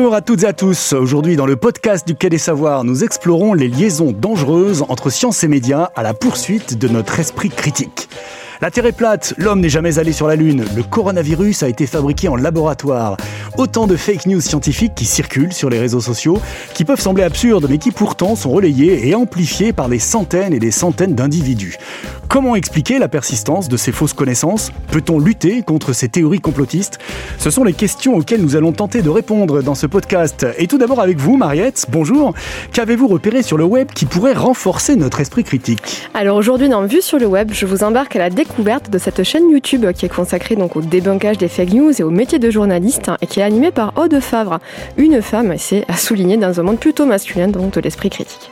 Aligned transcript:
Bonjour 0.00 0.14
à 0.14 0.22
toutes 0.22 0.44
et 0.44 0.46
à 0.46 0.54
tous. 0.54 0.94
Aujourd'hui, 0.94 1.36
dans 1.36 1.44
le 1.44 1.56
podcast 1.56 2.06
du 2.06 2.14
Quai 2.14 2.30
des 2.30 2.38
Savoirs, 2.38 2.84
nous 2.84 3.04
explorons 3.04 3.52
les 3.52 3.68
liaisons 3.68 4.12
dangereuses 4.12 4.82
entre 4.88 5.10
science 5.10 5.44
et 5.44 5.48
médias 5.48 5.90
à 5.94 6.02
la 6.02 6.14
poursuite 6.14 6.78
de 6.78 6.88
notre 6.88 7.20
esprit 7.20 7.50
critique. 7.50 8.08
La 8.62 8.70
Terre 8.70 8.84
est 8.84 8.92
plate, 8.92 9.32
l'homme 9.38 9.60
n'est 9.60 9.70
jamais 9.70 9.98
allé 9.98 10.12
sur 10.12 10.28
la 10.28 10.36
Lune, 10.36 10.66
le 10.76 10.82
coronavirus 10.82 11.62
a 11.62 11.68
été 11.70 11.86
fabriqué 11.86 12.28
en 12.28 12.36
laboratoire. 12.36 13.16
Autant 13.56 13.86
de 13.86 13.96
fake 13.96 14.26
news 14.26 14.42
scientifiques 14.42 14.94
qui 14.94 15.06
circulent 15.06 15.54
sur 15.54 15.70
les 15.70 15.78
réseaux 15.78 16.02
sociaux, 16.02 16.38
qui 16.74 16.84
peuvent 16.84 17.00
sembler 17.00 17.22
absurdes, 17.22 17.68
mais 17.70 17.78
qui 17.78 17.90
pourtant 17.90 18.36
sont 18.36 18.50
relayées 18.50 19.08
et 19.08 19.14
amplifiées 19.14 19.72
par 19.72 19.88
des 19.88 19.98
centaines 19.98 20.52
et 20.52 20.58
des 20.58 20.72
centaines 20.72 21.14
d'individus. 21.14 21.78
Comment 22.28 22.54
expliquer 22.54 22.98
la 22.98 23.08
persistance 23.08 23.68
de 23.68 23.78
ces 23.78 23.92
fausses 23.92 24.12
connaissances? 24.12 24.72
Peut-on 24.92 25.18
lutter 25.18 25.62
contre 25.62 25.94
ces 25.94 26.10
théories 26.10 26.40
complotistes? 26.40 26.98
Ce 27.38 27.50
sont 27.50 27.64
les 27.64 27.72
questions 27.72 28.14
auxquelles 28.14 28.42
nous 28.42 28.56
allons 28.56 28.72
tenter 28.72 29.00
de 29.00 29.08
répondre 29.08 29.62
dans 29.62 29.74
ce 29.74 29.86
podcast. 29.86 30.46
Et 30.58 30.66
tout 30.66 30.78
d'abord 30.78 31.00
avec 31.00 31.18
vous, 31.18 31.36
Mariette, 31.36 31.86
bonjour. 31.88 32.34
Qu'avez-vous 32.72 33.08
repéré 33.08 33.42
sur 33.42 33.56
le 33.56 33.64
web 33.64 33.88
qui 33.92 34.04
pourrait 34.04 34.34
renforcer 34.34 34.96
notre 34.96 35.20
esprit 35.20 35.44
critique? 35.44 36.08
Alors 36.14 36.36
aujourd'hui 36.36 36.68
dans 36.68 36.84
Vue 36.84 37.02
sur 37.02 37.18
le 37.18 37.26
web, 37.26 37.50
je 37.52 37.66
vous 37.66 37.82
embarque 37.82 38.14
à 38.14 38.20
la 38.20 38.30
découverte 38.30 38.49
de 38.58 38.98
cette 38.98 39.22
chaîne 39.22 39.50
YouTube 39.50 39.86
qui 39.92 40.06
est 40.06 40.14
consacrée 40.14 40.54
donc 40.54 40.76
au 40.76 40.82
débunkage 40.82 41.38
des 41.38 41.48
fake 41.48 41.72
news 41.72 41.92
et 41.98 42.02
au 42.02 42.10
métier 42.10 42.38
de 42.38 42.50
journaliste 42.50 43.10
et 43.22 43.26
qui 43.26 43.40
est 43.40 43.42
animée 43.42 43.70
par 43.70 43.92
Aude 43.96 44.20
Favre, 44.20 44.58
une 44.96 45.22
femme, 45.22 45.54
c'est 45.56 45.84
à 45.88 45.96
souligner 45.96 46.36
dans 46.36 46.60
un 46.60 46.62
monde 46.62 46.78
plutôt 46.78 47.06
masculin 47.06 47.48
donc 47.48 47.72
de 47.74 47.80
l'esprit 47.80 48.10
critique. 48.10 48.50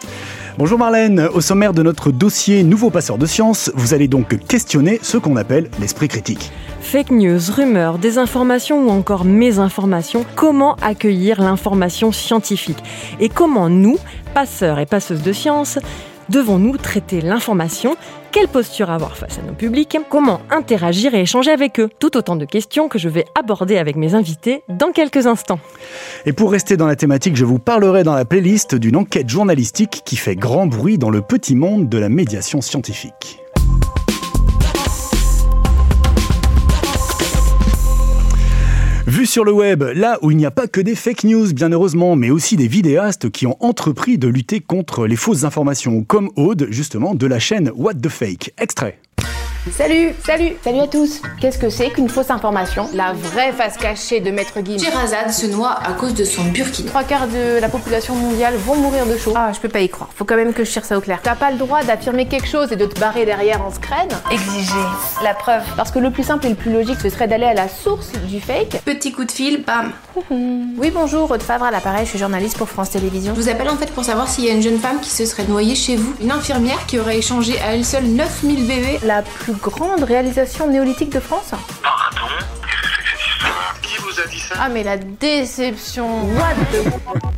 Bonjour 0.56 0.78
Marlène, 0.78 1.28
au 1.34 1.40
sommaire 1.40 1.72
de 1.72 1.82
notre 1.82 2.10
dossier 2.10 2.62
Nouveau 2.62 2.90
passeur 2.90 3.18
de 3.18 3.26
science, 3.26 3.70
vous 3.74 3.92
allez 3.92 4.08
donc 4.08 4.38
questionner 4.46 4.98
ce 5.02 5.16
qu'on 5.16 5.36
appelle 5.36 5.68
l'esprit 5.80 6.08
critique. 6.08 6.50
Fake 6.80 7.10
news, 7.10 7.38
rumeurs, 7.54 7.98
désinformation 7.98 8.86
ou 8.86 8.90
encore 8.90 9.24
mésinformation, 9.24 10.24
comment 10.36 10.74
accueillir 10.76 11.40
l'information 11.40 12.12
scientifique? 12.12 12.82
Et 13.20 13.28
comment 13.28 13.68
nous, 13.68 13.98
passeurs 14.32 14.78
et 14.78 14.86
passeuses 14.86 15.22
de 15.22 15.32
science, 15.32 15.78
devons-nous 16.28 16.76
traiter 16.76 17.20
l'information 17.20 17.96
Quelle 18.32 18.48
posture 18.48 18.90
avoir 18.90 19.16
face 19.16 19.38
à 19.38 19.42
nos 19.42 19.52
publics 19.52 19.96
Comment 20.08 20.40
interagir 20.50 21.14
et 21.14 21.22
échanger 21.22 21.50
avec 21.50 21.80
eux 21.80 21.88
Tout 21.98 22.16
autant 22.16 22.36
de 22.36 22.44
questions 22.44 22.88
que 22.88 22.98
je 22.98 23.08
vais 23.08 23.24
aborder 23.38 23.78
avec 23.78 23.96
mes 23.96 24.14
invités 24.14 24.62
dans 24.68 24.92
quelques 24.92 25.26
instants. 25.26 25.60
Et 26.26 26.32
pour 26.32 26.52
rester 26.52 26.76
dans 26.76 26.86
la 26.86 26.96
thématique, 26.96 27.36
je 27.36 27.44
vous 27.44 27.58
parlerai 27.58 28.04
dans 28.04 28.14
la 28.14 28.24
playlist 28.24 28.74
d'une 28.74 28.96
enquête 28.96 29.28
journalistique 29.28 30.02
qui 30.04 30.16
fait 30.16 30.36
grand 30.36 30.66
bruit 30.66 30.98
dans 30.98 31.10
le 31.10 31.22
petit 31.22 31.54
monde 31.54 31.88
de 31.88 31.98
la 31.98 32.08
médiation 32.08 32.60
scientifique. 32.60 33.40
Vu 39.08 39.24
sur 39.24 39.42
le 39.42 39.52
web, 39.52 39.82
là 39.82 40.18
où 40.20 40.30
il 40.30 40.36
n'y 40.36 40.44
a 40.44 40.50
pas 40.50 40.68
que 40.68 40.82
des 40.82 40.94
fake 40.94 41.24
news, 41.24 41.54
bien 41.54 41.72
heureusement, 41.72 42.14
mais 42.14 42.28
aussi 42.28 42.56
des 42.56 42.68
vidéastes 42.68 43.30
qui 43.30 43.46
ont 43.46 43.56
entrepris 43.60 44.18
de 44.18 44.28
lutter 44.28 44.60
contre 44.60 45.06
les 45.06 45.16
fausses 45.16 45.44
informations, 45.44 46.04
comme 46.04 46.28
Aude, 46.36 46.66
justement, 46.68 47.14
de 47.14 47.26
la 47.26 47.38
chaîne 47.38 47.72
What 47.74 47.94
the 47.94 48.10
Fake. 48.10 48.52
Extrait. 48.58 48.98
Salut, 49.72 50.14
salut, 50.24 50.56
salut 50.62 50.80
à 50.80 50.86
tous. 50.86 51.20
Qu'est-ce 51.40 51.58
que 51.58 51.68
c'est 51.68 51.90
qu'une 51.90 52.08
fausse 52.08 52.30
information? 52.30 52.88
La 52.94 53.12
vraie 53.12 53.52
face 53.52 53.76
cachée 53.76 54.20
de 54.20 54.30
Maître 54.30 54.58
Gims. 54.64 54.78
Sherazade 54.78 55.30
se 55.30 55.46
noie 55.46 55.78
à 55.84 55.92
cause 55.92 56.14
de 56.14 56.24
son 56.24 56.44
burkini. 56.44 56.88
Trois 56.88 57.04
quarts 57.04 57.26
de 57.26 57.60
la 57.60 57.68
population 57.68 58.14
mondiale 58.14 58.54
vont 58.56 58.76
mourir 58.76 59.06
de 59.06 59.16
chaud. 59.16 59.32
Ah, 59.36 59.50
je 59.52 59.60
peux 59.60 59.68
pas 59.68 59.80
y 59.80 59.88
croire. 59.88 60.10
Faut 60.14 60.24
quand 60.24 60.36
même 60.36 60.52
que 60.52 60.64
je 60.64 60.70
tire 60.70 60.84
ça 60.84 60.96
au 60.96 61.00
clair. 61.00 61.20
T'as 61.22 61.34
pas 61.34 61.50
le 61.50 61.58
droit 61.58 61.82
d'affirmer 61.82 62.26
quelque 62.26 62.46
chose 62.46 62.72
et 62.72 62.76
de 62.76 62.86
te 62.86 62.98
barrer 62.98 63.24
derrière 63.26 63.62
en 63.64 63.70
scrène 63.70 64.08
Exiger 64.30 64.74
la 65.22 65.34
preuve. 65.34 65.62
Parce 65.76 65.90
que 65.90 65.98
le 65.98 66.10
plus 66.10 66.24
simple 66.24 66.46
et 66.46 66.50
le 66.50 66.54
plus 66.54 66.72
logique, 66.72 67.00
ce 67.02 67.08
serait 67.10 67.28
d'aller 67.28 67.46
à 67.46 67.54
la 67.54 67.68
source 67.68 68.12
du 68.26 68.40
fake. 68.40 68.82
Petit 68.84 69.12
coup 69.12 69.24
de 69.24 69.32
fil, 69.32 69.64
bam. 69.64 69.92
oui, 70.30 70.90
bonjour, 70.92 71.30
Aude 71.30 71.42
Favre 71.42 71.64
à 71.64 71.70
l'appareil, 71.70 72.04
je 72.04 72.10
suis 72.10 72.18
journaliste 72.18 72.56
pour 72.56 72.68
France 72.68 72.90
Télévisions. 72.90 73.34
Je 73.34 73.40
vous 73.40 73.48
appelle 73.48 73.68
en 73.68 73.76
fait 73.76 73.90
pour 73.92 74.04
savoir 74.04 74.28
s'il 74.28 74.44
y 74.44 74.50
a 74.50 74.52
une 74.52 74.62
jeune 74.62 74.78
femme 74.78 75.00
qui 75.00 75.10
se 75.10 75.24
serait 75.26 75.44
noyée 75.44 75.74
chez 75.74 75.96
vous. 75.96 76.14
Une 76.20 76.30
infirmière 76.30 76.86
qui 76.86 76.98
aurait 76.98 77.18
échangé 77.18 77.58
à 77.60 77.74
elle 77.74 77.84
seule 77.84 78.04
9000 78.04 78.66
bébés. 78.66 78.98
La 79.04 79.22
plus 79.22 79.57
grande 79.58 80.02
réalisation 80.04 80.68
néolithique 80.68 81.10
de 81.12 81.20
France 81.20 81.52
Pardon 81.82 82.32
Qui 83.82 83.98
vous 83.98 84.20
a 84.20 84.26
dit 84.26 84.40
ça 84.40 84.54
Ah 84.58 84.68
mais 84.68 84.82
la 84.82 84.96
déception. 84.96 86.08
What 86.34 86.54
the... 86.72 87.37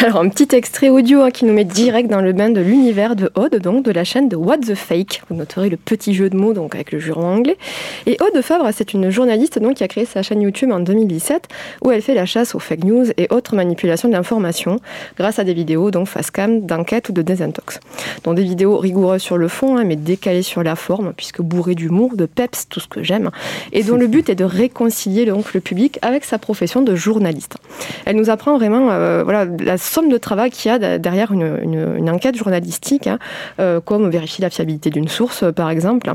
Alors, 0.00 0.18
un 0.18 0.28
petit 0.28 0.54
extrait 0.54 0.90
audio 0.90 1.22
hein, 1.22 1.32
qui 1.32 1.44
nous 1.44 1.52
met 1.52 1.64
direct 1.64 2.08
dans 2.08 2.20
le 2.20 2.32
bain 2.32 2.50
de 2.50 2.60
l'univers 2.60 3.16
de 3.16 3.32
Aude, 3.34 3.56
donc 3.56 3.84
de 3.84 3.90
la 3.90 4.04
chaîne 4.04 4.28
de 4.28 4.36
What 4.36 4.58
the 4.58 4.76
Fake. 4.76 5.22
Vous 5.28 5.34
noterez 5.34 5.68
le 5.70 5.76
petit 5.76 6.14
jeu 6.14 6.30
de 6.30 6.36
mots 6.36 6.52
donc 6.52 6.76
avec 6.76 6.92
le 6.92 7.00
juron 7.00 7.26
anglais. 7.26 7.58
Et 8.06 8.16
Aude 8.20 8.40
Favre, 8.40 8.68
c'est 8.72 8.94
une 8.94 9.10
journaliste 9.10 9.58
donc 9.58 9.74
qui 9.74 9.82
a 9.82 9.88
créé 9.88 10.04
sa 10.04 10.22
chaîne 10.22 10.40
YouTube 10.40 10.70
en 10.70 10.78
2017 10.78 11.48
où 11.82 11.90
elle 11.90 12.00
fait 12.00 12.14
la 12.14 12.26
chasse 12.26 12.54
aux 12.54 12.60
fake 12.60 12.84
news 12.84 13.06
et 13.16 13.26
autres 13.30 13.56
manipulations 13.56 14.08
de 14.08 14.12
l'information 14.12 14.78
grâce 15.16 15.40
à 15.40 15.44
des 15.44 15.52
vidéos 15.52 15.90
donc 15.90 16.06
face 16.06 16.30
cam, 16.30 16.64
d'enquête 16.64 17.08
ou 17.08 17.12
de 17.12 17.22
désintox. 17.22 17.80
Donc 18.22 18.36
des 18.36 18.44
vidéos 18.44 18.78
rigoureuses 18.78 19.22
sur 19.22 19.36
le 19.36 19.48
fond, 19.48 19.78
hein, 19.78 19.82
mais 19.84 19.96
décalées 19.96 20.42
sur 20.42 20.62
la 20.62 20.76
forme, 20.76 21.12
puisque 21.16 21.42
bourrées 21.42 21.74
d'humour, 21.74 22.14
de 22.14 22.26
peps, 22.26 22.68
tout 22.68 22.78
ce 22.78 22.86
que 22.86 23.02
j'aime, 23.02 23.32
et 23.72 23.82
dont 23.82 23.96
le 23.96 24.06
but 24.06 24.28
est 24.28 24.36
de 24.36 24.44
réconcilier 24.44 25.26
donc 25.26 25.54
le 25.54 25.60
public 25.60 25.98
avec 26.02 26.24
sa 26.24 26.38
profession 26.38 26.82
de 26.82 26.94
journaliste. 26.94 27.56
Elle 28.04 28.14
nous 28.14 28.30
apprend 28.30 28.56
vraiment 28.56 28.92
euh, 28.92 29.24
voilà 29.24 29.44
la 29.58 29.76
somme 29.88 30.08
de 30.08 30.18
travail 30.18 30.50
qu'il 30.50 30.70
y 30.70 30.74
a 30.74 30.98
derrière 30.98 31.32
une, 31.32 32.08
enquête 32.08 32.36
journalistique, 32.36 33.06
hein, 33.06 33.18
euh, 33.58 33.80
comme 33.80 34.08
vérifier 34.10 34.42
la 34.42 34.50
fiabilité 34.50 34.90
d'une 34.90 35.08
source, 35.08 35.42
euh, 35.42 35.52
par 35.52 35.70
exemple. 35.70 36.12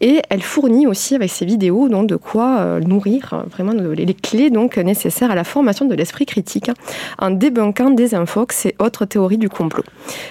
Et 0.00 0.22
elle 0.28 0.42
fournit 0.42 0.86
aussi 0.86 1.14
avec 1.14 1.30
ses 1.30 1.44
vidéos 1.44 1.88
donc, 1.88 2.08
de 2.08 2.16
quoi 2.16 2.58
euh, 2.58 2.80
nourrir 2.80 3.44
vraiment 3.50 3.72
les, 3.72 4.14
clés 4.14 4.50
donc, 4.50 4.76
nécessaires 4.76 5.30
à 5.30 5.34
la 5.34 5.44
formation 5.44 5.86
de 5.86 5.94
l'esprit 5.94 6.26
critique 6.26 6.68
hein, 6.68 6.74
en 7.18 7.30
débunkant 7.30 7.90
des 7.90 8.14
infox 8.14 8.66
et 8.66 8.74
autres 8.78 9.04
théories 9.04 9.38
du 9.38 9.48
complot. 9.48 9.84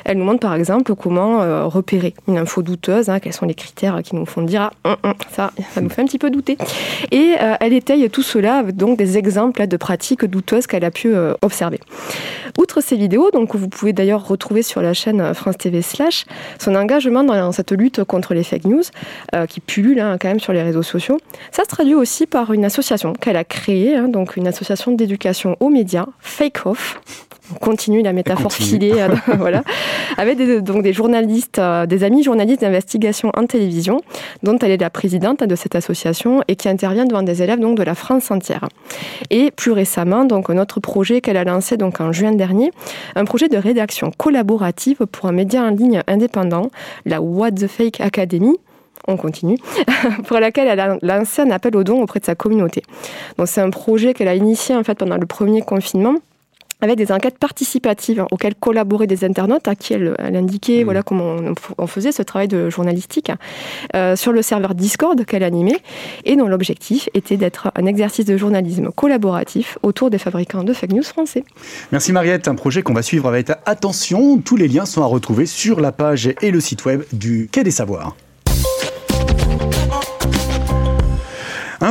Elle 0.06 0.18
nous 0.18 0.25
montre 0.25 0.40
par 0.40 0.53
exemple 0.53 0.94
comment 0.96 1.68
repérer 1.69 2.13
une 2.28 2.38
info 2.38 2.62
douteuse, 2.62 3.09
hein, 3.09 3.19
quels 3.19 3.34
sont 3.34 3.46
les 3.46 3.53
critères 3.53 4.01
qui 4.03 4.16
nous 4.16 4.25
font 4.25 4.41
dire 4.41 4.72
ah, 4.84 4.90
hum, 4.90 4.96
hum, 5.03 5.13
ça, 5.31 5.51
ça 5.74 5.81
nous 5.81 5.90
fait 5.90 6.01
un 6.01 6.06
petit 6.06 6.18
peu 6.18 6.30
douter. 6.30 6.57
Et 7.12 7.35
elle 7.59 7.74
étaye 7.74 8.09
tout 8.09 8.24
cela 8.24 8.57
avec 8.57 8.75
donc 8.75 8.97
des 8.97 9.18
exemples 9.18 9.66
de 9.68 9.78
pratiques 9.78 10.25
douteuses 10.25 10.68
qu'elle 10.68 10.85
a 10.85 10.91
pu 10.91 11.13
observer. 11.41 11.80
Outre 12.57 12.81
ces 12.81 12.95
vidéos, 12.95 13.31
donc, 13.31 13.51
que 13.51 13.57
vous 13.57 13.69
pouvez 13.69 13.94
d'ailleurs 13.94 14.28
retrouver 14.28 14.62
sur 14.62 14.81
la 14.81 14.94
chaîne 14.94 15.34
France 15.34 15.57
TV 15.57 15.81
slash, 15.81 16.25
son 16.59 16.75
engagement 16.75 17.23
dans 17.23 17.51
cette 17.51 17.72
lutte 17.72 18.03
contre 18.03 18.34
les 18.34 18.44
fake 18.44 18.66
news, 18.66 18.84
euh, 19.35 19.45
qui 19.45 19.59
pullulent 19.59 20.00
hein, 20.00 20.17
quand 20.19 20.28
même 20.28 20.39
sur 20.39 20.53
les 20.53 20.63
réseaux 20.63 20.84
sociaux, 20.84 21.17
ça 21.51 21.63
se 21.63 21.69
traduit 21.69 21.95
aussi 21.95 22.25
par 22.25 22.53
une 22.53 22.66
association 22.66 23.13
qu'elle 23.13 23.38
a 23.38 23.44
créée, 23.44 23.95
hein, 23.95 24.07
donc 24.07 24.35
une 24.38 24.47
association 24.47 24.91
d'éducation 24.91 25.56
aux 25.59 25.69
médias, 25.69 26.07
Fake 26.19 26.66
Off, 26.66 27.00
on 27.51 27.59
continue 27.59 28.01
la 28.01 28.13
métaphore 28.13 28.51
filée, 28.51 28.94
euh, 29.01 29.09
voilà, 29.38 29.63
avec 30.17 30.38
des, 30.38 30.62
donc 30.62 30.84
des 30.84 30.94
journalistes, 30.94 31.59
euh, 31.59 31.85
des 31.85 32.03
amis 32.03 32.23
journalistes 32.23 32.62
d'investigation 32.62 33.31
en 33.35 33.45
télévision, 33.45 34.01
dont 34.44 34.57
elle 34.59 34.72
est 34.72 34.81
la 34.81 34.89
présidente 34.89 35.44
de 35.44 35.56
cette 35.56 35.75
association 35.75 36.44
et 36.47 36.56
qui 36.56 36.69
intervient 36.69 37.06
devant 37.06 37.23
des 37.23 37.41
élèves 37.41 37.59
donc 37.59 37.78
de 37.78 37.84
la 37.84 37.95
France 37.95 38.31
entière. 38.31 38.67
Et 39.29 39.51
plus 39.51 39.72
récemment, 39.72 40.25
donc 40.25 40.50
notre 40.50 40.79
projet 40.79 41.22
qu'elle 41.22 41.38
a 41.38 41.44
lancé 41.44 41.78
donc 41.78 42.01
en 42.01 42.12
juin 42.12 42.31
dernier, 42.31 42.72
un 43.16 43.25
projet 43.25 43.50
de 43.50 43.57
rédaction 43.57 44.12
collaborative 44.18 45.06
pour 45.06 45.28
un 45.28 45.31
média 45.31 45.63
en 45.63 45.69
ligne 45.69 46.01
indépendant, 46.07 46.69
la 47.06 47.22
What 47.22 47.51
the 47.51 47.68
Fake 47.68 48.01
Academy, 48.01 48.57
on 49.07 49.18
continue, 49.18 49.57
pour 50.28 50.39
laquelle 50.39 50.68
elle 50.68 50.79
a 50.79 50.97
lancé 51.01 51.41
un 51.41 51.51
appel 51.51 51.75
aux 51.75 51.83
dons 51.83 52.01
auprès 52.01 52.19
de 52.19 52.25
sa 52.25 52.35
communauté. 52.35 52.83
Donc 53.38 53.47
c'est 53.47 53.62
un 53.62 53.69
projet 53.69 54.13
qu'elle 54.13 54.28
a 54.28 54.35
initié 54.35 54.75
en 54.75 54.83
fait 54.83 54.95
pendant 54.95 55.18
le 55.18 55.25
premier 55.25 55.62
confinement 55.62 56.16
avec 56.81 56.97
des 56.97 57.12
enquêtes 57.12 57.38
participatives 57.38 58.25
auxquelles 58.31 58.56
collaboraient 58.56 59.08
des 59.08 59.24
internautes 59.24 59.68
à 59.68 59.75
qui 59.75 59.94
elle, 59.94 60.16
elle 60.19 60.36
indiquait 60.36 60.81
mmh. 60.81 60.86
voilà 60.86 61.04
comment 61.04 61.36
on, 61.38 61.54
on, 61.78 61.88
faisait 61.88 62.12
ce 62.12 62.24
travail 62.24 62.48
de 62.48 62.69
journalistique 62.69 63.31
euh, 63.95 64.16
sur 64.16 64.31
le 64.31 64.42
serveur 64.42 64.75
Discord 64.75 65.24
qu'elle 65.25 65.44
animait 65.44 65.80
et 66.25 66.36
dont 66.36 66.48
l'objectif 66.48 67.10
était 67.13 67.38
d'être 67.38 67.72
un 67.75 67.86
exercice 67.86 68.25
de 68.25 68.38
journalisme 68.38 68.89
collaboratif 68.92 69.78
autour 69.83 70.10
des 70.10 70.18
fabricants 70.18 70.63
de 70.63 70.74
fake 70.74 70.92
news 70.92 71.04
français. 71.04 71.44
Merci 71.92 72.12
Mariette, 72.13 72.48
un 72.48 72.56
projet 72.56 72.81
qu'on 72.81 72.94
va 72.94 73.01
suivre 73.01 73.28
avec 73.28 73.51
attention. 73.66 74.39
Tous 74.39 74.56
les 74.56 74.68
liens 74.68 74.86
sont 74.86 75.01
à 75.01 75.06
retrouver 75.06 75.45
sur 75.45 75.80
la 75.80 75.92
page 75.92 76.33
et 76.42 76.51
le 76.51 76.60
site 76.60 76.86
web 76.86 77.04
du 77.13 77.50
Quai 77.51 77.63
des 77.63 77.72
Savoirs. 77.72 78.16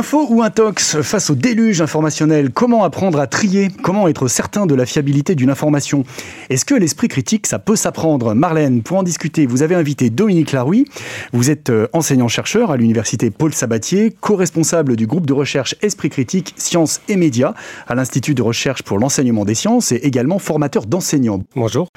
Info 0.01 0.25
ou 0.31 0.41
intox 0.41 0.99
face 1.03 1.29
au 1.29 1.35
déluge 1.35 1.79
informationnel 1.79 2.49
Comment 2.51 2.83
apprendre 2.83 3.19
à 3.19 3.27
trier 3.27 3.67
Comment 3.83 4.07
être 4.07 4.27
certain 4.27 4.65
de 4.65 4.73
la 4.73 4.87
fiabilité 4.87 5.35
d'une 5.35 5.51
information? 5.51 6.05
Est-ce 6.49 6.65
que 6.65 6.73
l'esprit 6.73 7.07
critique, 7.07 7.45
ça 7.45 7.59
peut 7.59 7.75
s'apprendre? 7.75 8.33
Marlène, 8.33 8.81
pour 8.81 8.97
en 8.97 9.03
discuter, 9.03 9.45
vous 9.45 9.61
avez 9.61 9.75
invité 9.75 10.09
Dominique 10.09 10.53
Laroui. 10.53 10.85
Vous 11.33 11.51
êtes 11.51 11.69
euh, 11.69 11.87
enseignant-chercheur 11.93 12.71
à 12.71 12.77
l'université 12.77 13.29
Paul 13.29 13.53
Sabatier, 13.53 14.11
co-responsable 14.21 14.95
du 14.95 15.05
groupe 15.05 15.27
de 15.27 15.33
recherche 15.33 15.75
Esprit 15.83 16.09
critique, 16.09 16.55
sciences 16.57 16.99
et 17.07 17.15
médias 17.15 17.53
à 17.87 17.93
l'Institut 17.93 18.33
de 18.33 18.41
recherche 18.41 18.81
pour 18.81 18.97
l'enseignement 18.97 19.45
des 19.45 19.53
sciences 19.53 19.91
et 19.91 19.97
également 19.97 20.39
formateur 20.39 20.87
d'enseignants. 20.87 21.43
Bonjour. 21.55 21.89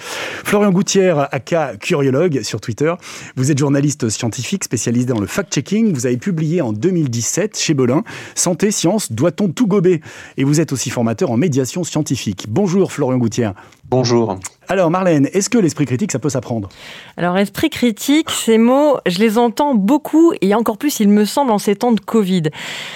Florian 0.45 0.73
Goutière, 0.73 1.29
aka 1.33 1.77
Curiologue 1.81 2.43
sur 2.43 2.61
Twitter. 2.61 2.93
Vous 3.37 3.51
êtes 3.51 3.59
journaliste 3.59 4.11
scientifique 4.11 4.65
spécialisé 4.65 5.06
dans 5.06 5.21
le 5.21 5.27
fact-checking. 5.27 5.95
Vous 5.95 6.05
avez 6.05 6.19
publié 6.19 6.61
en 6.61 6.75
2017 6.75 7.59
chez 7.59 7.73
Belin 7.73 7.94
Santé, 8.35 8.70
science, 8.70 9.12
doit-on 9.12 9.49
tout 9.49 9.67
gober? 9.67 10.00
Et 10.37 10.44
vous 10.44 10.61
êtes 10.61 10.73
aussi 10.73 10.91
formateur 10.91 11.31
en 11.31 11.37
médiation 11.37 11.85
scientifique. 11.85 12.46
Bonjour 12.49 12.93
Florian 12.93 13.19
Goutière. 13.19 13.55
Bonjour. 13.91 14.38
Alors 14.69 14.91
Marlène, 14.91 15.29
est-ce 15.32 15.50
que 15.50 15.58
l'esprit 15.58 15.85
critique, 15.85 16.11
ça 16.11 16.19
peut 16.19 16.31
s'apprendre? 16.31 16.69
Alors 17.17 17.37
esprit 17.37 17.69
critique, 17.69 18.31
ces 18.31 18.56
mots, 18.56 18.96
je 19.06 19.19
les 19.19 19.37
entends 19.37 19.75
beaucoup 19.75 20.32
et 20.41 20.55
encore 20.55 20.79
plus, 20.79 21.00
il 21.00 21.08
me 21.11 21.25
semble, 21.25 21.50
en 21.50 21.58
ces 21.58 21.76
temps 21.76 21.93
de 21.93 22.00
Covid. 22.00 22.44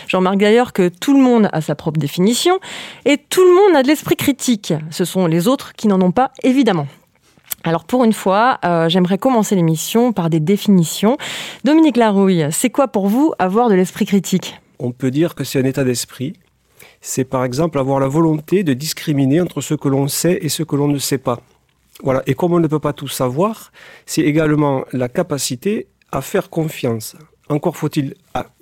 Je 0.07 0.17
remarque 0.17 0.39
d'ailleurs 0.39 0.73
que 0.73 0.89
tout 0.89 1.15
le 1.15 1.23
monde 1.23 1.51
a 1.53 1.61
sa 1.61 1.75
propre 1.75 2.01
définition 2.01 2.59
et 3.05 3.19
tout 3.19 3.45
le 3.45 3.55
monde 3.55 3.77
a 3.77 3.83
de 3.83 3.89
l'esprit 3.89 4.17
critique. 4.17 4.73
Ce 4.91 5.05
sont 5.05 5.27
les 5.27 5.47
autres 5.47 5.75
qui 5.75 5.89
n'en 5.89 6.01
ont 6.01 6.13
pas, 6.13 6.33
évidemment. 6.43 6.87
Alors 7.65 7.85
pour 7.85 8.05
une 8.05 8.13
fois, 8.13 8.59
euh, 8.65 8.89
j'aimerais 8.89 9.19
commencer 9.19 9.55
l'émission 9.55 10.13
par 10.13 10.31
des 10.31 10.41
définitions. 10.41 11.19
Dominique 11.65 11.97
Larouille, 11.97 12.47
c'est 12.51 12.71
quoi 12.71 12.89
pour 12.89 13.09
vous 13.09 13.35
avoir 13.39 13.69
de 13.69 13.75
l'esprit 13.75 14.07
critique? 14.07 14.59
On 14.79 14.93
peut 14.93 15.11
dire 15.11 15.35
que 15.35 15.45
c'est 15.45 15.61
un 15.61 15.65
état 15.65 15.85
d'esprit. 15.85 16.35
C'est 17.01 17.25
par 17.25 17.45
exemple 17.45 17.79
avoir 17.79 18.01
la 18.01 18.09
volonté 18.09 18.63
de 18.63 18.73
discriminer 18.73 19.41
entre 19.41 19.61
ce 19.61 19.75
que 19.75 19.89
l'on 19.89 20.09
sait 20.09 20.39
et 20.43 20.49
ce 20.49 20.63
que 20.63 20.77
l'on 20.77 20.89
ne 20.89 20.99
sait 20.99 21.19
pas. 21.19 21.41
Voilà. 22.03 22.23
Et 22.27 22.35
comme 22.35 22.53
on 22.53 22.61
ne 22.61 22.67
peut 22.69 22.79
pas 22.79 22.93
tout 22.93 23.09
savoir, 23.09 23.73
c'est 24.07 24.23
également 24.23 24.85
la 24.93 25.09
capacité 25.09 25.89
à 26.13 26.21
faire 26.21 26.51
confiance. 26.51 27.17
Encore 27.49 27.77
faut-il 27.77 28.15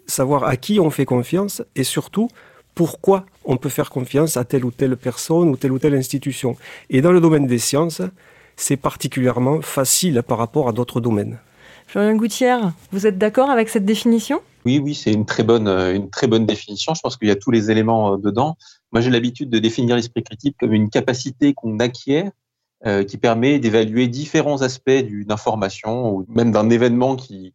savoir 0.06 0.44
à 0.44 0.56
qui 0.56 0.80
on 0.80 0.90
fait 0.90 1.04
confiance 1.04 1.62
et 1.74 1.84
surtout 1.84 2.28
pourquoi 2.74 3.24
on 3.44 3.56
peut 3.56 3.68
faire 3.68 3.90
confiance 3.90 4.36
à 4.36 4.44
telle 4.44 4.64
ou 4.64 4.70
telle 4.70 4.96
personne 4.96 5.48
ou 5.48 5.56
telle 5.56 5.72
ou 5.72 5.78
telle 5.78 5.94
institution. 5.94 6.56
Et 6.90 7.00
dans 7.00 7.12
le 7.12 7.20
domaine 7.20 7.46
des 7.46 7.58
sciences, 7.58 8.02
c'est 8.56 8.76
particulièrement 8.76 9.60
facile 9.62 10.22
par 10.26 10.38
rapport 10.38 10.68
à 10.68 10.72
d'autres 10.72 11.00
domaines. 11.00 11.38
Florian 11.86 12.16
Gouttière, 12.16 12.72
vous 12.92 13.06
êtes 13.06 13.18
d'accord 13.18 13.50
avec 13.50 13.68
cette 13.68 13.84
définition? 13.84 14.40
Oui, 14.66 14.80
oui, 14.80 14.96
c'est 14.96 15.12
une 15.12 15.26
très 15.26 15.44
bonne, 15.44 15.68
euh, 15.68 15.94
une 15.94 16.10
très 16.10 16.26
bonne 16.26 16.44
définition. 16.44 16.92
Je 16.92 17.00
pense 17.00 17.16
qu'il 17.16 17.28
y 17.28 17.30
a 17.30 17.36
tous 17.36 17.52
les 17.52 17.70
éléments 17.70 18.14
euh, 18.14 18.16
dedans. 18.16 18.56
Moi, 18.90 19.00
j'ai 19.00 19.10
l'habitude 19.10 19.48
de 19.48 19.60
définir 19.60 19.94
l'esprit 19.94 20.24
critique 20.24 20.56
comme 20.58 20.72
une 20.72 20.90
capacité 20.90 21.54
qu'on 21.54 21.78
acquiert 21.78 22.32
euh, 22.84 23.04
qui 23.04 23.16
permet 23.16 23.60
d'évaluer 23.60 24.08
différents 24.08 24.62
aspects 24.62 24.90
d'une 24.90 25.30
information 25.30 26.10
ou 26.12 26.26
même 26.28 26.50
d'un 26.50 26.68
événement 26.68 27.14
qui, 27.14 27.54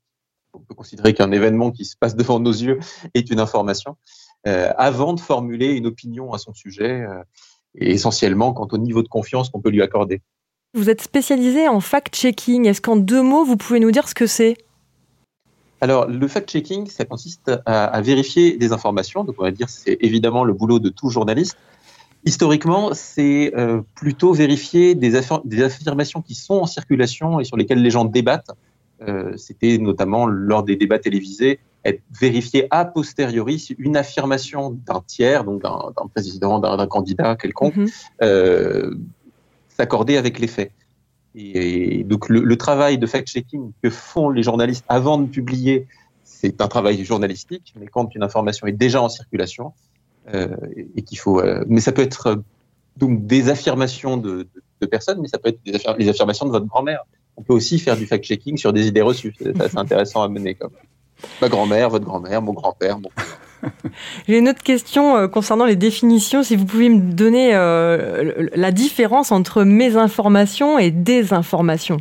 on 0.53 0.59
peut 0.59 0.73
considérer 0.73 1.13
qu'un 1.13 1.33
événement 1.33 1.71
qui 1.71 1.83
se 1.83 1.97
passe 1.97 2.15
devant 2.21 2.39
nos 2.39 2.53
yeux 2.53 2.79
est 3.13 3.29
une 3.29 3.41
information, 3.41 3.97
avant 4.45 5.11
de 5.11 5.19
formuler 5.19 5.73
une 5.73 5.87
opinion 5.87 6.31
à 6.31 6.37
son 6.37 6.53
sujet, 6.53 7.05
et 7.75 7.91
essentiellement 7.91 8.53
quant 8.53 8.69
au 8.71 8.77
niveau 8.77 9.03
de 9.03 9.09
confiance 9.09 9.49
qu'on 9.49 9.59
peut 9.59 9.69
lui 9.69 9.81
accorder. 9.81 10.21
Vous 10.73 10.89
êtes 10.89 11.01
spécialisé 11.01 11.67
en 11.67 11.81
fact-checking. 11.81 12.65
Est-ce 12.67 12.81
qu'en 12.81 12.95
deux 12.95 13.21
mots, 13.21 13.43
vous 13.43 13.57
pouvez 13.57 13.81
nous 13.81 13.91
dire 13.91 14.07
ce 14.07 14.15
que 14.15 14.25
c'est? 14.25 14.55
Alors, 15.81 16.07
le 16.07 16.27
fact-checking, 16.27 16.87
ça 16.87 17.05
consiste 17.05 17.51
à, 17.65 17.85
à, 17.85 18.01
vérifier 18.01 18.55
des 18.55 18.71
informations. 18.71 19.23
Donc, 19.23 19.35
on 19.39 19.43
va 19.43 19.51
dire, 19.51 19.67
c'est 19.67 19.97
évidemment 19.99 20.43
le 20.43 20.53
boulot 20.53 20.77
de 20.77 20.89
tout 20.89 21.09
journaliste. 21.09 21.57
Historiquement, 22.23 22.93
c'est 22.93 23.51
euh, 23.57 23.81
plutôt 23.95 24.31
vérifier 24.31 24.93
des, 24.93 25.19
des, 25.45 25.63
affirmations 25.63 26.21
qui 26.21 26.35
sont 26.35 26.53
en 26.53 26.67
circulation 26.67 27.39
et 27.39 27.45
sur 27.45 27.57
lesquelles 27.57 27.81
les 27.81 27.89
gens 27.89 28.05
débattent. 28.05 28.51
Euh, 29.07 29.33
C'était 29.37 29.79
notamment 29.79 30.27
lors 30.27 30.61
des 30.61 30.75
débats 30.75 30.99
télévisés, 30.99 31.59
être 31.83 32.03
vérifié 32.19 32.67
a 32.69 32.85
posteriori 32.85 33.57
si 33.57 33.75
une 33.79 33.97
affirmation 33.97 34.77
d'un 34.85 35.01
tiers, 35.07 35.43
donc 35.43 35.63
d'un 35.63 36.07
président, 36.13 36.59
d'un 36.59 36.85
candidat 36.85 37.35
quelconque, 37.35 37.75
mm 37.75 37.85
-hmm. 37.85 37.91
euh, 38.21 38.93
s'accordait 39.75 40.17
avec 40.17 40.37
les 40.37 40.47
faits. 40.55 40.71
Et, 41.35 42.03
donc 42.03 42.29
le, 42.29 42.55
travail 42.57 42.97
de 42.97 43.07
fact-checking 43.07 43.71
que 43.81 43.89
font 43.89 44.29
les 44.29 44.43
journalistes 44.43 44.85
avant 44.89 45.17
de 45.17 45.27
publier, 45.27 45.87
c'est 46.23 46.61
un 46.61 46.67
travail 46.67 47.03
journalistique, 47.05 47.73
mais 47.79 47.87
quand 47.87 48.13
une 48.15 48.23
information 48.23 48.67
est 48.67 48.73
déjà 48.73 49.01
en 49.01 49.09
circulation, 49.09 49.73
euh, 50.33 50.55
et 50.95 51.01
qu'il 51.01 51.17
faut. 51.17 51.39
Euh, 51.39 51.63
mais 51.67 51.81
ça 51.81 51.91
peut 51.91 52.03
être 52.03 52.27
euh, 52.27 52.35
donc 52.97 53.25
des 53.25 53.49
affirmations 53.49 54.17
de, 54.17 54.47
de, 54.81 54.85
personnes, 54.85 55.19
mais 55.19 55.27
ça 55.27 55.39
peut 55.39 55.49
être 55.49 55.59
des, 55.65 55.71
des 55.71 56.09
affirmations 56.09 56.45
de 56.45 56.51
votre 56.51 56.67
grand-mère. 56.67 57.03
On 57.37 57.41
peut 57.41 57.53
aussi 57.53 57.79
faire 57.79 57.97
du 57.97 58.05
fact-checking 58.05 58.57
sur 58.57 58.71
des 58.71 58.87
idées 58.87 59.01
reçues. 59.01 59.33
C'est 59.39 59.77
intéressant 59.77 60.21
à 60.21 60.27
mener 60.27 60.53
comme 60.53 60.71
ma 61.41 61.49
grand-mère, 61.49 61.89
votre 61.89 62.05
grand-mère, 62.05 62.41
mon 62.41 62.53
grand-père, 62.53 62.99
mon 62.99 63.09
J'ai 64.27 64.37
une 64.37 64.49
autre 64.49 64.63
question 64.63 65.15
euh, 65.15 65.27
concernant 65.27 65.65
les 65.65 65.75
définitions. 65.75 66.43
Si 66.43 66.55
vous 66.55 66.65
pouvez 66.65 66.89
me 66.89 67.11
donner 67.13 67.53
euh, 67.53 68.47
la 68.53 68.71
différence 68.71 69.31
entre 69.31 69.63
mésinformation 69.63 70.79
et 70.79 70.91
désinformation. 70.91 71.97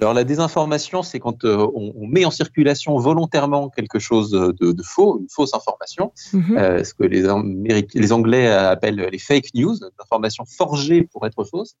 Alors 0.00 0.14
la 0.14 0.24
désinformation, 0.24 1.02
c'est 1.02 1.18
quand 1.18 1.44
euh, 1.44 1.66
on, 1.74 1.92
on, 1.96 2.06
met 2.06 2.24
en 2.24 2.30
circulation 2.30 2.96
volontairement 2.98 3.68
quelque 3.68 3.98
chose 3.98 4.30
de, 4.30 4.52
de 4.72 4.82
faux, 4.82 5.18
une 5.20 5.28
fausse 5.28 5.54
information, 5.54 6.12
mm 6.32 6.40
-hmm. 6.40 6.58
euh, 6.58 6.84
ce 6.84 6.94
que 6.94 7.04
les, 7.04 7.22
les, 7.94 8.12
Anglais 8.12 8.46
appellent 8.48 9.08
les 9.10 9.18
fake 9.18 9.48
news, 9.54 9.74
l'information 9.98 10.44
forgée 10.60 11.02
pour 11.12 11.26
être 11.26 11.42
fausse. 11.44 11.74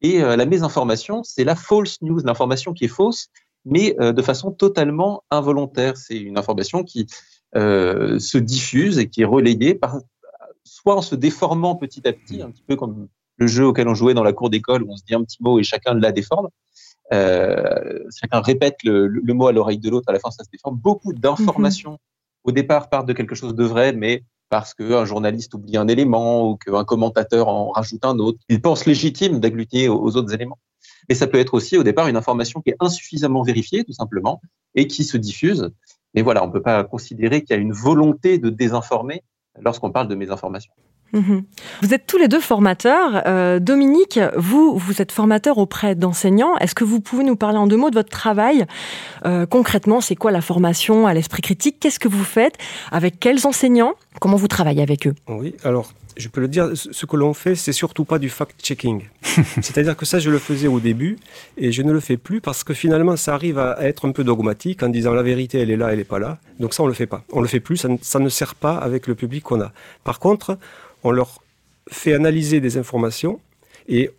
Et 0.00 0.22
euh, 0.22 0.36
la 0.36 0.46
mésinformation, 0.46 1.16
c'est 1.24 1.44
la 1.44 1.56
false 1.56 1.96
news, 2.02 2.20
l'information 2.24 2.72
qui 2.76 2.84
est 2.84 2.94
fausse, 3.00 3.22
mais 3.64 3.86
de 4.20 4.22
façon 4.30 4.48
totalement 4.64 5.12
involontaire. 5.38 5.94
C'est 5.96 6.20
une 6.30 6.38
information 6.42 6.78
qui 6.90 7.00
euh, 7.56 8.18
se 8.18 8.38
diffuse 8.38 8.98
et 8.98 9.08
qui 9.08 9.22
est 9.22 9.30
relayée 9.36 9.74
par, 9.74 9.98
soit 10.64 10.96
en 10.96 11.02
se 11.02 11.14
déformant 11.14 11.74
petit 11.76 12.06
à 12.06 12.12
petit, 12.12 12.42
un 12.42 12.50
petit 12.50 12.64
peu 12.66 12.76
comme 12.76 13.08
le 13.38 13.46
jeu 13.46 13.66
auquel 13.66 13.88
on 13.88 13.94
jouait 13.94 14.14
dans 14.14 14.22
la 14.22 14.32
cour 14.32 14.50
d'école 14.50 14.82
où 14.82 14.88
on 14.90 14.96
se 14.96 15.04
dit 15.04 15.14
un 15.14 15.24
petit 15.24 15.38
mot 15.40 15.58
et 15.58 15.62
chacun 15.62 15.94
la 15.94 16.12
déforme, 16.12 16.48
euh, 17.12 18.00
chacun 18.20 18.40
répète 18.40 18.78
le, 18.84 19.06
le 19.06 19.34
mot 19.34 19.46
à 19.46 19.52
l'oreille 19.52 19.78
de 19.78 19.90
l'autre, 19.90 20.08
à 20.08 20.12
la 20.12 20.20
fin 20.20 20.30
ça 20.30 20.44
se 20.44 20.50
déforme. 20.50 20.76
Beaucoup 20.76 21.12
d'informations 21.12 21.92
mm 21.92 21.94
-hmm. 21.94 22.48
au 22.48 22.52
départ 22.52 22.84
partent 22.92 23.08
de 23.08 23.16
quelque 23.18 23.36
chose 23.40 23.54
de 23.54 23.64
vrai, 23.64 23.92
mais 23.92 24.14
parce 24.48 24.74
qu'un 24.74 25.04
journaliste 25.04 25.54
oublie 25.54 25.76
un 25.76 25.88
élément 25.88 26.48
ou 26.48 26.56
qu'un 26.56 26.84
commentateur 26.84 27.44
en 27.48 27.70
rajoute 27.78 28.04
un 28.04 28.18
autre, 28.26 28.38
il 28.48 28.60
pense 28.60 28.80
légitime 28.86 29.34
d'agglutiner 29.40 29.88
aux, 29.88 30.00
aux 30.06 30.12
autres 30.18 30.32
éléments. 30.38 30.58
Mais 31.08 31.14
ça 31.20 31.26
peut 31.26 31.38
être 31.44 31.54
aussi 31.54 31.74
au 31.80 31.84
départ 31.90 32.06
une 32.08 32.16
information 32.16 32.60
qui 32.62 32.70
est 32.70 32.76
insuffisamment 32.80 33.42
vérifiée, 33.42 33.82
tout 33.84 33.92
simplement, 34.02 34.40
et 34.74 34.86
qui 34.86 35.02
se 35.04 35.16
diffuse. 35.16 35.62
Mais 36.16 36.22
voilà, 36.22 36.42
on 36.42 36.46
ne 36.48 36.52
peut 36.52 36.62
pas 36.62 36.82
considérer 36.82 37.42
qu'il 37.42 37.54
y 37.54 37.58
a 37.58 37.62
une 37.62 37.72
volonté 37.72 38.38
de 38.38 38.48
désinformer 38.48 39.22
lorsqu'on 39.60 39.92
parle 39.92 40.08
de 40.08 40.14
mésinformation. 40.14 40.72
Mmh. 41.12 41.38
Vous 41.82 41.94
êtes 41.94 42.06
tous 42.06 42.18
les 42.18 42.28
deux 42.28 42.40
formateurs. 42.40 43.22
Euh, 43.26 43.58
Dominique, 43.58 44.20
vous, 44.36 44.76
vous 44.76 45.00
êtes 45.00 45.12
formateur 45.12 45.58
auprès 45.58 45.94
d'enseignants. 45.94 46.56
Est-ce 46.58 46.74
que 46.74 46.84
vous 46.84 47.00
pouvez 47.00 47.24
nous 47.24 47.36
parler 47.36 47.58
en 47.58 47.66
deux 47.66 47.76
mots 47.76 47.90
de 47.90 47.94
votre 47.94 48.10
travail 48.10 48.66
euh, 49.24 49.46
Concrètement, 49.46 50.00
c'est 50.00 50.16
quoi 50.16 50.30
la 50.30 50.40
formation 50.40 51.06
à 51.06 51.14
l'esprit 51.14 51.42
critique 51.42 51.76
Qu'est-ce 51.80 51.98
que 51.98 52.08
vous 52.08 52.24
faites 52.24 52.56
Avec 52.90 53.20
quels 53.20 53.46
enseignants 53.46 53.94
Comment 54.20 54.36
vous 54.36 54.48
travaillez 54.48 54.82
avec 54.82 55.06
eux 55.06 55.14
Oui, 55.28 55.54
alors 55.64 55.92
je 56.16 56.28
peux 56.28 56.40
le 56.40 56.48
dire, 56.48 56.70
ce 56.74 57.06
que 57.06 57.16
l'on 57.16 57.34
fait, 57.34 57.54
c'est 57.54 57.72
surtout 57.72 58.04
pas 58.04 58.18
du 58.18 58.30
fact-checking. 58.30 59.02
C'est-à-dire 59.22 59.96
que 59.96 60.06
ça, 60.06 60.18
je 60.18 60.30
le 60.30 60.38
faisais 60.38 60.66
au 60.66 60.80
début 60.80 61.18
et 61.58 61.72
je 61.72 61.82
ne 61.82 61.92
le 61.92 62.00
fais 62.00 62.16
plus 62.16 62.40
parce 62.40 62.64
que 62.64 62.72
finalement, 62.72 63.16
ça 63.16 63.34
arrive 63.34 63.58
à 63.58 63.76
être 63.82 64.08
un 64.08 64.12
peu 64.12 64.24
dogmatique 64.24 64.82
en 64.82 64.88
disant 64.88 65.12
la 65.12 65.22
vérité, 65.22 65.58
elle 65.58 65.70
est 65.70 65.76
là, 65.76 65.92
elle 65.92 65.98
n'est 65.98 66.04
pas 66.04 66.18
là. 66.18 66.38
Donc 66.58 66.72
ça, 66.72 66.82
on 66.82 66.86
le 66.86 66.94
fait 66.94 67.06
pas. 67.06 67.22
On 67.32 67.42
le 67.42 67.48
fait 67.48 67.60
plus, 67.60 67.76
ça 67.76 67.88
ne, 67.88 67.98
ça 68.00 68.18
ne 68.18 68.30
sert 68.30 68.54
pas 68.54 68.76
avec 68.76 69.06
le 69.06 69.14
public 69.14 69.44
qu'on 69.44 69.60
a. 69.60 69.72
Par 70.04 70.18
contre, 70.18 70.58
on 71.06 71.12
leur 71.12 71.40
fait 71.88 72.14
analyser 72.14 72.60
des 72.60 72.76
informations 72.78 73.40
et 73.88 74.10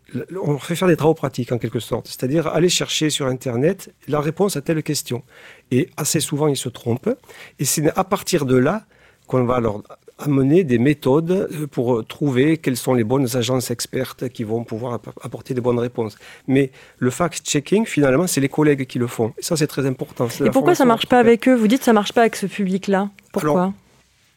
on 0.42 0.52
leur 0.54 0.66
fait 0.66 0.76
faire 0.76 0.88
des 0.88 0.96
travaux 0.96 1.14
pratiques 1.14 1.52
en 1.52 1.58
quelque 1.58 1.82
sorte. 1.82 2.08
C'est-à-dire 2.08 2.48
aller 2.48 2.70
chercher 2.70 3.10
sur 3.10 3.26
Internet 3.28 3.94
la 4.08 4.22
réponse 4.22 4.56
à 4.56 4.62
telle 4.62 4.82
question. 4.82 5.24
Et 5.72 5.90
assez 5.98 6.22
souvent, 6.22 6.48
ils 6.48 6.56
se 6.56 6.70
trompent. 6.70 7.14
Et 7.60 7.66
c'est 7.66 7.86
à 7.98 8.06
partir 8.06 8.46
de 8.46 8.56
là 8.56 8.86
qu'on 9.28 9.44
va 9.44 9.60
leur 9.60 9.84
amener 10.20 10.64
des 10.64 10.80
méthodes 10.80 11.68
pour 11.76 12.06
trouver 12.08 12.58
quelles 12.58 12.78
sont 12.78 12.94
les 12.94 13.04
bonnes 13.04 13.36
agences 13.36 13.70
expertes 13.70 14.30
qui 14.30 14.44
vont 14.46 14.64
pouvoir 14.64 15.02
apporter 15.22 15.54
des 15.54 15.62
bonnes 15.62 15.78
réponses. 15.78 16.16
Mais 16.48 16.72
le 16.98 17.12
fact-checking, 17.12 17.86
finalement, 17.86 18.26
c'est 18.26 18.42
les 18.42 18.50
collègues 18.50 18.86
qui 18.88 18.98
le 18.98 19.08
font. 19.08 19.34
Et 19.38 19.44
ça, 19.44 19.58
c'est 19.58 19.68
très 19.68 19.86
important. 19.86 20.30
Et 20.44 20.50
pourquoi 20.50 20.74
ça 20.74 20.86
ne 20.86 20.88
marche 20.88 21.08
pas 21.08 21.20
avec 21.20 21.48
eux? 21.50 21.56
Vous 21.56 21.68
dites 21.68 21.80
que 21.80 21.86
ça 21.86 21.92
ne 21.92 22.00
marche 22.02 22.14
pas 22.14 22.22
avec 22.22 22.38
ce 22.38 22.46
public-là. 22.46 23.10
Pourquoi? 23.34 23.52
Alors, 23.52 23.74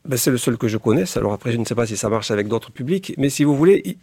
ben 0.05 0.17
c'est 0.17 0.31
le 0.31 0.39
seul 0.39 0.57
que 0.57 0.69
je 0.69 0.77
connaisse. 0.77 1.17
Alors 1.17 1.33
après, 1.33 1.53
je 1.53 1.59
ne 1.59 1.65
sais 1.65 1.75
pas 1.75 1.87
si 1.87 1.97
ça 1.97 2.09
marche 2.09 2.31
avec 2.31 2.49
d'autres 2.49 2.73
publics. 2.73 3.15
Mais 3.19 3.31
si 3.31 3.45
vous 3.45 3.57
voulez, 3.57 3.99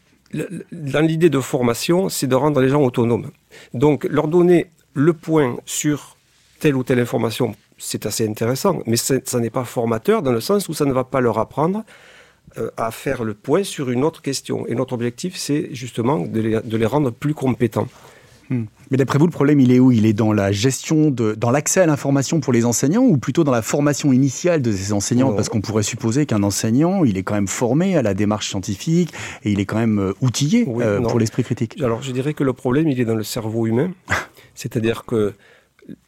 dans 0.72 1.06
l'idée 1.06 1.30
de 1.30 1.40
formation, 1.40 2.10
c'est 2.10 2.28
de 2.28 2.36
rendre 2.36 2.62
les 2.62 2.70
gens 2.70 2.82
autonomes. 2.82 3.32
Donc, 3.74 4.06
leur 4.06 4.28
donner 4.28 4.68
le 4.94 5.14
point 5.14 5.58
sur 5.66 6.18
telle 6.60 6.76
ou 6.76 6.84
telle 6.84 7.00
information 7.00 7.56
c'est 7.78 8.06
assez 8.06 8.28
intéressant, 8.28 8.82
mais 8.86 8.98
ça 8.98 9.40
n'est 9.40 9.50
pas 9.50 9.64
formateur 9.64 10.22
dans 10.22 10.32
le 10.32 10.42
sens 10.42 10.68
où 10.68 10.74
ça 10.74 10.86
ne 10.86 10.94
va 10.94 11.04
pas 11.04 11.22
leur 11.22 11.38
apprendre 11.38 11.84
euh, 12.58 12.72
à 12.78 12.92
faire 12.92 13.24
le 13.24 13.34
point 13.34 13.64
sur 13.64 13.90
une 13.90 14.04
autre 14.04 14.22
question. 14.22 14.66
Et 14.68 14.76
notre 14.76 14.94
objectif, 14.94 15.36
c'est 15.38 15.70
justement 15.74 16.20
de 16.20 16.40
les, 16.40 16.62
de 16.62 16.78
les, 16.78 16.86
rendre 16.86 17.12
plus 17.12 17.34
compétents. 17.34 17.88
Hmm. 18.50 18.66
Mais 18.92 18.98
d'après 18.98 19.20
vous, 19.20 19.26
le 19.26 19.32
problème, 19.32 19.60
il 19.60 19.72
est 19.72 19.80
où? 19.80 19.92
Il 19.92 20.06
est 20.06 20.14
dans 20.14 20.32
la 20.32 20.52
gestion, 20.52 21.12
de, 21.12 21.34
dans 21.36 21.52
l'accès 21.52 21.82
à 21.82 21.86
l'information 21.86 22.40
pour 22.40 22.54
les 22.54 22.66
enseignants 22.66 23.04
ou 23.04 23.18
plutôt 23.18 23.44
dans 23.44 23.52
la 23.52 23.62
formation 23.62 24.14
initiale 24.14 24.62
de 24.62 24.72
ces 24.72 24.94
enseignants? 24.94 25.34
Parce 25.34 25.50
qu'on 25.50 25.62
pourrait 25.62 25.84
supposer 25.84 26.26
qu'un 26.26 26.44
enseignant, 26.44 27.04
il 27.04 27.18
est 27.18 27.24
quand 27.24 27.34
même 27.36 27.48
formé 27.48 27.98
à 27.98 28.02
la 28.02 28.14
démarche 28.14 28.50
scientifique 28.50 29.14
et 29.44 29.52
il 29.52 29.60
est 29.60 29.66
quand 29.66 29.78
même 29.78 30.00
euh, 30.00 30.14
outillé 30.22 30.64
oui, 30.68 30.84
euh, 30.84 31.02
pour 31.02 31.20
l'esprit 31.20 31.44
critique. 31.44 31.82
Alors 31.82 32.02
je 32.02 32.12
dirais 32.12 32.34
que 32.34 32.44
le 32.44 32.54
problème, 32.54 32.88
il 32.88 33.00
est 33.00 33.06
dans 33.06 33.16
le 33.16 33.24
cerveau 33.24 33.68
humain. 33.68 33.92
C'est-à-dire 34.56 35.04
que 35.06 35.34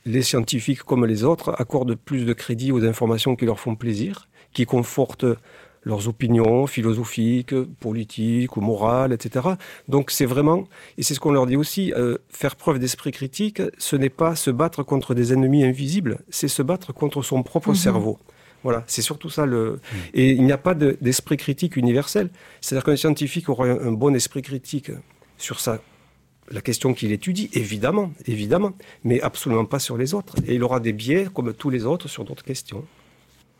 les 0.06 0.22
scientifiques 0.22 0.84
comme 0.84 1.06
les 1.06 1.24
autres 1.24 1.54
accordent 1.58 1.96
plus 1.96 2.26
de 2.26 2.34
crédit 2.34 2.72
aux 2.72 2.84
informations 2.84 3.36
qui 3.36 3.46
leur 3.46 3.60
font 3.60 3.76
plaisir, 3.76 4.28
qui 4.54 4.66
confortent 4.66 5.26
leurs 5.84 6.08
opinions 6.08 6.68
philosophiques, 6.68 7.56
politiques 7.80 8.58
ou 8.58 8.62
morales, 8.62 9.14
etc. 9.14 9.50
Donc 9.88 10.12
c'est 10.12 10.26
vraiment, 10.26 10.68
et 10.98 11.04
c'est 11.04 11.14
ce 11.14 11.20
qu'on 11.20 11.32
leur 11.32 11.46
dit 11.46 11.56
aussi, 11.56 11.94
euh, 11.94 12.18
faire 12.30 12.56
preuve 12.56 12.80
d'esprit 12.80 13.12
critique, 13.12 13.62
ce 13.78 13.96
n'est 13.96 14.10
pas 14.10 14.36
se 14.36 14.52
battre 14.52 14.84
contre 14.84 15.14
des 15.14 15.34
ennemis 15.34 15.64
invisibles, 15.64 16.20
c'est 16.30 16.48
se 16.48 16.62
battre 16.62 16.94
contre 16.94 17.22
son 17.22 17.44
propre 17.44 17.70
mhm. 17.70 17.76
cerveau. 17.76 18.20
Voilà, 18.64 18.84
c'est 18.88 19.02
surtout 19.02 19.30
ça 19.30 19.46
le. 19.46 19.72
Mhm. 19.72 20.00
Et 20.14 20.32
il 20.32 20.44
n'y 20.44 20.52
a 20.52 20.58
pas 20.58 20.76
d'esprit 20.76 21.38
critique 21.38 21.78
universel. 21.78 22.30
C'est-à-dire 22.60 22.84
qu'un 22.84 22.98
scientifique 22.98 23.48
aura 23.48 23.68
un, 23.68 23.92
bon 23.92 24.14
esprit 24.14 24.42
critique 24.42 24.92
sur 25.38 25.62
ça, 25.62 25.80
la 26.52 26.60
question 26.60 26.94
qu'il 26.94 27.14
étudie, 27.14 27.50
évidemment, 27.54 28.12
évidemment, 28.26 28.74
mais 29.06 29.22
absolument 29.22 29.66
pas 29.66 29.80
sur 29.80 29.98
les 29.98 30.14
autres. 30.14 30.36
Et 30.46 30.56
il 30.56 30.64
aura 30.64 30.82
des 30.82 30.92
biais 30.92 31.28
comme 31.34 31.54
tous 31.54 31.70
les 31.70 31.86
autres 31.86 32.10
sur 32.10 32.26
d'autres 32.26 32.44
questions. 32.44 32.84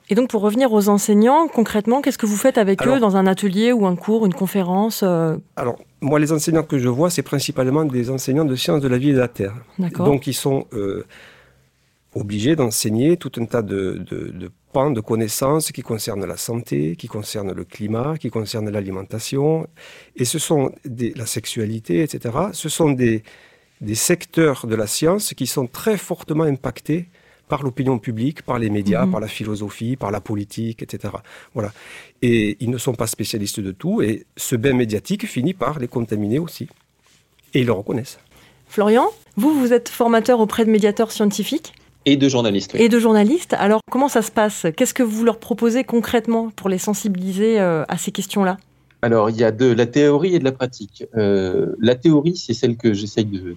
Et 0.10 0.16
donc, 0.16 0.30
pour 0.30 0.42
revenir 0.42 0.74
aux 0.74 0.90
enseignants, 0.90 1.48
concrètement, 1.48 2.02
qu'est-ce 2.02 2.18
que 2.18 2.26
vous 2.26 2.36
faites 2.36 2.58
avec 2.58 2.86
eux 2.88 3.00
dans 3.00 3.16
un 3.16 3.28
atelier 3.28 3.72
ou 3.72 3.86
un 3.86 3.96
cours, 3.96 4.26
une 4.26 4.34
conférence 4.34 5.02
euh 5.04 5.38
Alors, 5.56 5.78
moi, 6.02 6.18
les 6.18 6.32
enseignants 6.32 6.64
que 6.64 6.80
je 6.80 6.90
vois, 6.90 7.12
c'est 7.12 7.22
principalement 7.22 7.86
des 7.86 8.10
enseignants 8.10 8.46
de 8.46 8.56
sciences 8.56 8.82
de 8.82 8.88
la 8.88 8.98
vie 8.98 9.10
et 9.10 9.14
de 9.14 9.20
la 9.20 9.28
terre. 9.28 9.54
Donc, 9.78 10.26
ils 10.26 10.34
sont 10.34 10.66
euh, 10.74 11.06
obligés 12.16 12.56
d'enseigner 12.56 13.18
tout 13.18 13.32
un 13.38 13.46
tas 13.46 13.62
de, 13.62 14.04
de, 14.10 14.52
pans 14.74 14.90
de 14.90 15.00
connaissances 15.00 15.72
qui 15.72 15.84
concernent 15.84 16.26
la 16.26 16.38
santé, 16.38 16.96
qui 16.96 17.08
concernent 17.08 17.54
le 17.54 17.64
climat, 17.64 18.18
qui 18.18 18.32
concernent 18.32 18.70
l'alimentation. 18.70 19.68
Et 20.16 20.26
ce 20.26 20.40
sont 20.40 20.72
des, 20.86 21.14
la 21.16 21.28
sexualité, 21.28 22.02
etc. 22.02 22.36
Ce 22.54 22.70
sont 22.70 22.92
des, 22.92 23.22
des 23.82 23.96
secteurs 23.96 24.66
de 24.66 24.76
la 24.76 24.88
science 24.88 25.36
qui 25.36 25.46
sont 25.46 25.68
très 25.68 25.98
fortement 25.98 26.46
impactés 26.46 27.10
par 27.50 27.64
l'opinion 27.64 28.00
publique, 28.00 28.44
par 28.44 28.60
les 28.60 28.70
médias, 28.70 29.06
mhm. 29.06 29.12
par 29.12 29.20
la 29.20 29.28
philosophie, 29.28 29.98
par 29.98 30.12
la 30.12 30.22
politique, 30.22 30.82
etc. 30.82 31.14
Voilà. 31.54 31.74
Et 32.22 32.56
ils 32.62 32.70
ne 32.70 32.78
sont 32.78 32.94
pas 32.94 33.08
spécialistes 33.08 33.60
de 33.60 33.72
tout, 33.72 34.02
et 34.02 34.26
ce 34.38 34.56
bain 34.56 34.74
médiatique 34.74 35.28
finit 35.28 35.54
par 35.54 35.80
les 35.80 35.90
contaminer 35.90 36.40
aussi. 36.40 36.70
Et 37.54 37.62
ils 37.62 37.66
le 37.66 37.74
reconnaissent. 37.74 38.20
Florian, 38.68 39.08
vous, 39.36 39.60
vous 39.60 39.74
êtes 39.74 39.90
formateur 39.90 40.40
auprès 40.40 40.64
de 40.64 40.70
médiateurs 40.70 41.12
scientifiques 41.12 41.74
et 42.06 42.16
de 42.16 42.30
journalistes. 42.30 42.76
Et 42.76 42.88
de 42.88 43.00
journalistes. 43.00 43.54
Alors, 43.54 43.82
comment 43.92 44.08
ça 44.08 44.22
se 44.22 44.32
passe? 44.32 44.68
Qu'est-ce 44.78 44.94
que 44.94 45.04
vous 45.04 45.26
leur 45.26 45.40
proposez 45.40 45.84
concrètement 45.84 46.50
pour 46.50 46.70
les 46.70 46.78
sensibiliser 46.78 47.60
euh, 47.60 47.84
à 47.88 47.98
ces 47.98 48.12
questions-là? 48.12 48.58
Alors, 49.02 49.30
il 49.30 49.38
y 49.38 49.44
a 49.44 49.52
de 49.52 49.66
la 49.66 49.86
théorie 49.86 50.36
et 50.36 50.40
de 50.40 50.44
la 50.44 50.52
pratique. 50.52 51.06
Euh, 51.16 51.76
la 51.80 51.96
théorie, 51.96 52.38
c'est 52.38 52.54
celle 52.54 52.78
que 52.78 52.94
j'essaye 52.94 53.26
de 53.26 53.56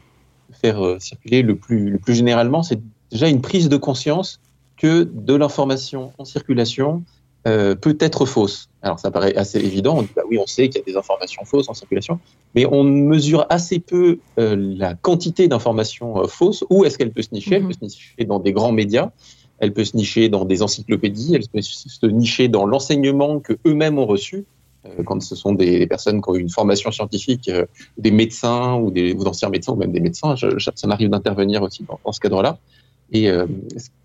faire 0.61 0.85
euh, 0.85 0.99
circuler 0.99 1.43
le 1.43 1.57
plus, 1.57 1.91
le 1.91 1.99
plus 1.99 2.15
généralement, 2.15 2.63
c'est 2.63 2.81
déjà 3.12 3.28
une 3.28 3.40
prise 3.40 3.69
de 3.69 3.76
conscience 3.76 4.40
que 4.76 5.04
de 5.04 5.35
l'information 5.35 6.12
en 6.19 6.25
circulation 6.25 7.04
euh, 7.47 7.75
peut 7.75 7.97
être 7.99 8.25
fausse. 8.25 8.69
Alors 8.83 9.00
ça 9.00 9.11
paraît 9.11 9.35
assez 9.35 9.59
évident, 9.59 9.97
on 9.99 10.02
dit 10.02 10.11
bah 10.14 10.23
oui 10.31 10.38
on 10.38 10.47
sait 10.47 10.69
qu'il 10.69 10.81
y 10.81 10.83
a 10.83 10.92
des 10.92 10.97
informations 10.97 11.45
fausses 11.45 11.69
en 11.69 11.75
circulation, 11.75 12.21
mais 12.54 12.66
on 12.66 12.85
mesure 12.85 13.47
assez 13.50 13.81
peu 13.81 14.19
euh, 14.38 14.54
la 14.57 14.95
quantité 14.95 15.49
d'informations 15.49 16.23
euh, 16.23 16.28
fausses. 16.28 16.64
Où 16.71 16.85
est-ce 16.85 16.99
qu'elle 16.99 17.11
peut 17.11 17.23
se 17.23 17.31
nicher 17.33 17.57
Elle 17.57 17.62
mhm. 17.62 17.69
peut 17.69 17.75
se 17.75 17.85
nicher 17.85 18.25
dans 18.26 18.38
des 18.38 18.52
grands 18.52 18.71
médias, 18.71 19.11
elle 19.59 19.73
peut 19.73 19.85
se 19.85 19.97
nicher 19.97 20.28
dans 20.28 20.45
des 20.45 20.62
encyclopédies, 20.62 21.35
elle 21.35 21.49
peut 21.49 21.62
se 21.62 22.07
nicher 22.07 22.47
dans 22.47 22.64
l'enseignement 22.64 23.40
que 23.40 23.54
eux-mêmes 23.66 23.99
ont 23.99 24.07
reçu. 24.07 24.45
Quand 25.04 25.21
ce 25.23 25.37
sont 25.37 25.52
des, 25.52 25.87
personnes 25.87 26.21
qui 26.21 26.28
ont 26.28 26.35
une 26.35 26.50
formation 26.50 26.90
scientifique, 26.90 27.49
des 27.99 28.11
médecins 28.11 28.75
ou 28.75 28.90
des 28.90 29.12
ou 29.12 29.23
d'anciens 29.23 29.49
médecins 29.49 29.73
ou 29.73 29.76
même 29.76 29.92
des 29.92 30.00
médecins, 30.00 30.35
ça 30.37 30.87
m'arrive 30.88 31.09
d'intervenir 31.09 31.62
aussi 31.62 31.85
dans, 31.85 32.00
dans 32.04 32.11
ce 32.11 32.19
cadre-là. 32.19 32.59
Et 33.12 33.28
euh, 33.28 33.47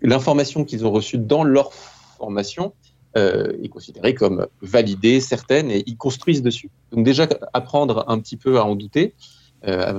l'information 0.02 0.64
qu'ils 0.64 0.86
ont 0.86 0.92
reçue 0.92 1.18
dans 1.18 1.42
leur 1.42 1.72
formation 1.72 2.74
euh, 3.16 3.54
est 3.62 3.68
considérée 3.68 4.14
comme 4.14 4.46
validée, 4.60 5.20
certaine, 5.20 5.70
et 5.70 5.82
ils 5.86 5.96
construisent 5.96 6.42
dessus. 6.42 6.70
Donc 6.92 7.04
déjà, 7.04 7.26
apprendre 7.54 8.04
un 8.08 8.18
petit 8.18 8.36
peu 8.36 8.58
à 8.58 8.64
en 8.64 8.76
douter, 8.76 9.14
euh, 9.66 9.98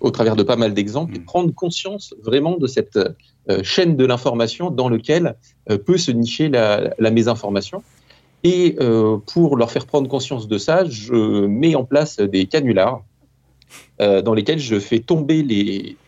au 0.00 0.10
travers 0.10 0.34
de 0.34 0.42
pas 0.42 0.56
mal 0.56 0.74
d'exemples, 0.74 1.14
et 1.14 1.20
mmh. 1.20 1.24
prendre 1.24 1.54
conscience 1.54 2.14
vraiment 2.22 2.56
de 2.56 2.66
cette 2.66 2.98
chaîne 3.62 3.96
de 3.96 4.04
l'information 4.04 4.70
dans 4.70 4.88
lequel 4.88 5.34
euh, 5.70 5.78
peut 5.78 5.96
se 5.96 6.12
nicher 6.12 6.48
la, 6.48 6.94
la 6.98 7.10
mésinformation. 7.10 7.82
Et 8.42 8.76
pour 9.26 9.58
leur 9.58 9.70
faire 9.70 9.84
prendre 9.84 10.08
conscience 10.08 10.48
de 10.48 10.56
ça, 10.56 10.86
je 10.86 11.44
mets 11.44 11.74
en 11.74 11.84
place 11.84 12.16
des 12.16 12.46
canulars 12.46 13.04
dans 13.98 14.32
lesquels 14.32 14.58
je 14.58 14.80
fais 14.80 15.00
tomber 15.00 15.42
les, 15.42 15.98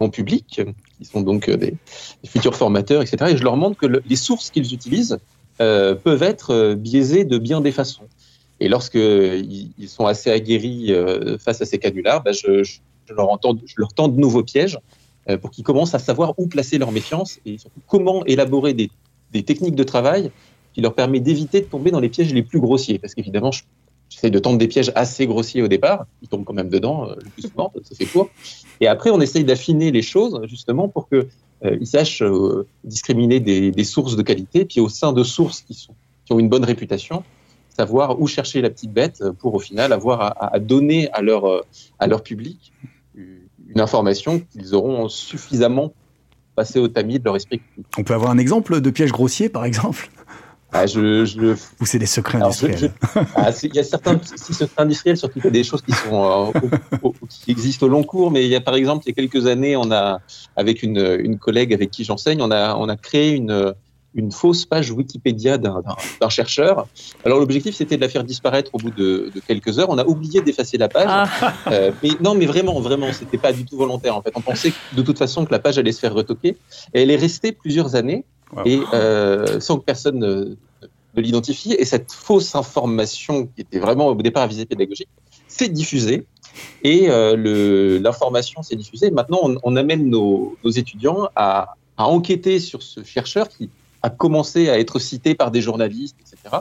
mon 0.00 0.08
public, 0.08 0.62
qui 0.98 1.04
sont 1.04 1.20
donc 1.20 1.48
euh, 1.48 1.56
des, 1.56 1.74
futurs 2.26 2.54
formateurs, 2.54 3.02
etc. 3.02 3.32
Et 3.32 3.36
je 3.36 3.44
leur 3.44 3.56
montre 3.56 3.76
que 3.76 3.86
les 3.86 4.16
sources 4.16 4.50
qu'ils 4.50 4.72
utilisent 4.72 5.18
euh, 5.60 5.94
peuvent 5.94 6.22
être 6.22 6.50
euh, 6.52 6.74
biaisées 6.74 7.24
de 7.24 7.38
bien 7.38 7.60
des 7.60 7.72
façons. 7.72 8.08
Et 8.60 8.68
lorsqu'ils 8.68 9.72
ils 9.78 9.88
sont 9.88 10.06
assez 10.06 10.30
aguerris 10.30 10.92
face 11.40 11.60
à 11.60 11.64
ces 11.64 11.78
canulars, 11.78 12.22
bah, 12.22 12.30
je, 12.30 12.62
je, 12.62 12.78
leur 13.12 13.28
je 13.42 13.94
tends 13.96 14.08
de 14.08 14.18
nouveaux 14.18 14.44
pièges 14.44 14.78
pour 15.40 15.50
qu'ils 15.50 15.64
commencent 15.64 15.94
à 15.94 15.98
savoir 15.98 16.34
où 16.38 16.46
placer 16.46 16.78
leur 16.78 16.92
méfiance 16.92 17.40
et 17.44 17.58
surtout 17.58 17.80
comment 17.88 18.24
élaborer 18.26 18.72
des, 18.72 18.90
techniques 19.42 19.74
de 19.74 19.82
travail 19.82 20.30
qui 20.72 20.82
leur 20.82 20.94
permet 20.94 21.18
d'éviter 21.18 21.62
de 21.62 21.66
tomber 21.66 21.90
dans 21.90 21.98
les 21.98 22.08
pièges 22.08 22.32
les 22.32 22.44
plus 22.44 22.60
grossiers. 22.60 23.00
Parce 23.00 23.16
qu'évidemment, 23.16 23.50
j'essaie 24.14 24.30
de 24.30 24.38
tendre 24.38 24.58
des 24.58 24.68
pièges 24.68 24.92
assez 24.94 25.26
grossiers 25.26 25.62
au 25.62 25.68
départ. 25.68 26.06
Ils 26.22 26.28
tombent 26.28 26.44
quand 26.44 26.54
même 26.54 26.68
dedans 26.68 27.06
le 27.06 27.30
plus 27.30 27.42
souvent, 27.42 27.72
ça 27.82 27.94
fait 27.94 28.06
court. 28.06 28.30
Et 28.80 28.86
après, 28.86 29.10
on 29.10 29.20
essaye 29.20 29.44
d'affiner 29.44 29.90
les 29.90 30.02
choses 30.02 30.40
justement 30.46 30.88
pour 30.88 31.08
qu'ils 31.08 31.26
euh, 31.64 31.84
sachent 31.84 32.22
euh, 32.22 32.66
discriminer 32.84 33.40
des, 33.40 33.70
des, 33.70 33.84
sources 33.84 34.16
de 34.16 34.22
qualité, 34.22 34.64
puis 34.64 34.80
au 34.80 34.88
sein 34.88 35.12
de 35.12 35.22
sources 35.22 35.62
qui, 35.62 35.74
sont, 35.74 35.94
qui 36.24 36.32
ont 36.32 36.38
une 36.38 36.48
bonne 36.48 36.64
réputation, 36.64 37.24
savoir 37.76 38.20
où 38.20 38.26
chercher 38.26 38.60
la 38.62 38.70
petite 38.70 38.92
bête 38.92 39.22
pour 39.40 39.54
au 39.54 39.58
final 39.58 39.92
avoir 39.92 40.20
à, 40.20 40.54
à 40.54 40.58
donner 40.58 41.10
à 41.12 41.22
leur, 41.22 41.46
euh, 41.46 41.60
à 41.98 42.06
leur 42.06 42.22
public 42.22 42.72
une 43.16 43.80
information 43.80 44.40
qu'ils 44.40 44.74
auront 44.74 45.08
suffisamment 45.08 45.92
passé 46.54 46.78
au 46.78 46.86
tamis 46.86 47.18
de 47.18 47.24
leur 47.24 47.36
esprit. 47.36 47.60
On 47.98 48.04
peut 48.04 48.14
avoir 48.14 48.30
un 48.30 48.38
exemple 48.38 48.80
de 48.80 48.90
piège 48.90 49.10
grossier, 49.10 49.48
par 49.48 49.64
exemple? 49.64 50.08
Ah, 50.74 50.86
je, 50.86 51.24
je... 51.24 51.54
Ou 51.80 51.86
c'est 51.86 51.98
des 51.98 52.06
secrets 52.06 52.42
industriels 52.42 52.92
ah, 53.36 53.50
Il 53.62 53.74
y 53.74 53.78
a 53.78 53.84
certains 53.84 54.20
secrets 54.22 54.68
industriels, 54.76 55.16
surtout 55.16 55.40
qu'il 55.40 55.44
y 55.44 55.48
a 55.48 55.50
des 55.50 55.64
choses 55.64 55.82
qui, 55.82 55.92
sont, 55.92 56.52
euh, 56.52 57.10
qui 57.30 57.50
existent 57.52 57.86
au 57.86 57.88
long 57.88 58.02
cours, 58.02 58.30
mais 58.30 58.44
il 58.44 58.50
y 58.50 58.56
a 58.56 58.60
par 58.60 58.74
exemple, 58.74 59.04
il 59.06 59.10
y 59.10 59.12
a 59.12 59.14
quelques 59.14 59.46
années, 59.46 59.76
on 59.76 59.90
a, 59.92 60.20
avec 60.56 60.82
une, 60.82 61.18
une 61.20 61.38
collègue 61.38 61.72
avec 61.72 61.90
qui 61.90 62.04
j'enseigne, 62.04 62.42
on 62.42 62.50
a, 62.50 62.74
on 62.76 62.88
a 62.88 62.96
créé 62.96 63.30
une, 63.30 63.74
une 64.14 64.30
fausse 64.30 64.64
page 64.64 64.90
Wikipédia 64.90 65.58
d'un 65.58 66.28
chercheur. 66.28 66.86
Alors 67.24 67.38
l'objectif 67.40 67.74
c'était 67.74 67.96
de 67.96 68.00
la 68.00 68.08
faire 68.08 68.24
disparaître 68.24 68.70
au 68.74 68.78
bout 68.78 68.90
de, 68.90 69.30
de 69.34 69.40
quelques 69.40 69.78
heures. 69.78 69.90
On 69.90 69.98
a 69.98 70.04
oublié 70.04 70.40
d'effacer 70.40 70.78
la 70.78 70.88
page. 70.88 71.06
Ah. 71.08 71.28
Euh, 71.70 71.90
mais 72.02 72.10
non, 72.20 72.34
mais 72.34 72.46
vraiment, 72.46 72.80
vraiment, 72.80 73.12
c'était 73.12 73.38
pas 73.38 73.52
du 73.52 73.64
tout 73.64 73.76
volontaire. 73.76 74.16
En 74.16 74.22
fait, 74.22 74.32
on 74.34 74.40
pensait 74.40 74.72
de 74.92 75.02
toute 75.02 75.18
façon 75.18 75.44
que 75.44 75.52
la 75.52 75.58
page 75.58 75.78
allait 75.78 75.92
se 75.92 76.00
faire 76.00 76.14
retoquer. 76.14 76.56
Et 76.92 77.02
elle 77.02 77.10
est 77.10 77.16
restée 77.16 77.52
plusieurs 77.52 77.94
années 77.96 78.24
et 78.64 78.80
euh, 78.92 79.60
sans 79.60 79.78
que 79.78 79.84
personne 79.84 80.18
ne, 80.18 80.56
l'identifie. 81.20 81.72
Et 81.72 81.84
cette 81.84 82.12
fausse 82.12 82.54
information, 82.54 83.46
qui 83.46 83.62
était 83.62 83.78
vraiment 83.78 84.08
au 84.08 84.14
départ 84.14 84.46
visée 84.46 84.66
pédagogique, 84.66 85.08
s'est 85.48 85.68
diffusée. 85.68 86.26
Et 86.82 87.10
euh, 87.10 87.98
l'information 88.00 88.62
s'est 88.62 88.76
diffusée. 88.76 89.10
Maintenant, 89.10 89.40
on, 89.62 89.76
amène 89.76 90.08
nos, 90.08 90.56
étudiants 90.76 91.28
à, 91.34 91.74
enquêter 91.96 92.58
sur 92.58 92.82
ce 92.82 93.02
chercheur 93.02 93.48
qui 93.48 93.70
a 94.02 94.10
commencé 94.10 94.68
à 94.68 94.78
être 94.78 94.98
cité 94.98 95.34
par 95.34 95.50
des 95.50 95.60
journalistes, 95.60 96.16
etc., 96.20 96.56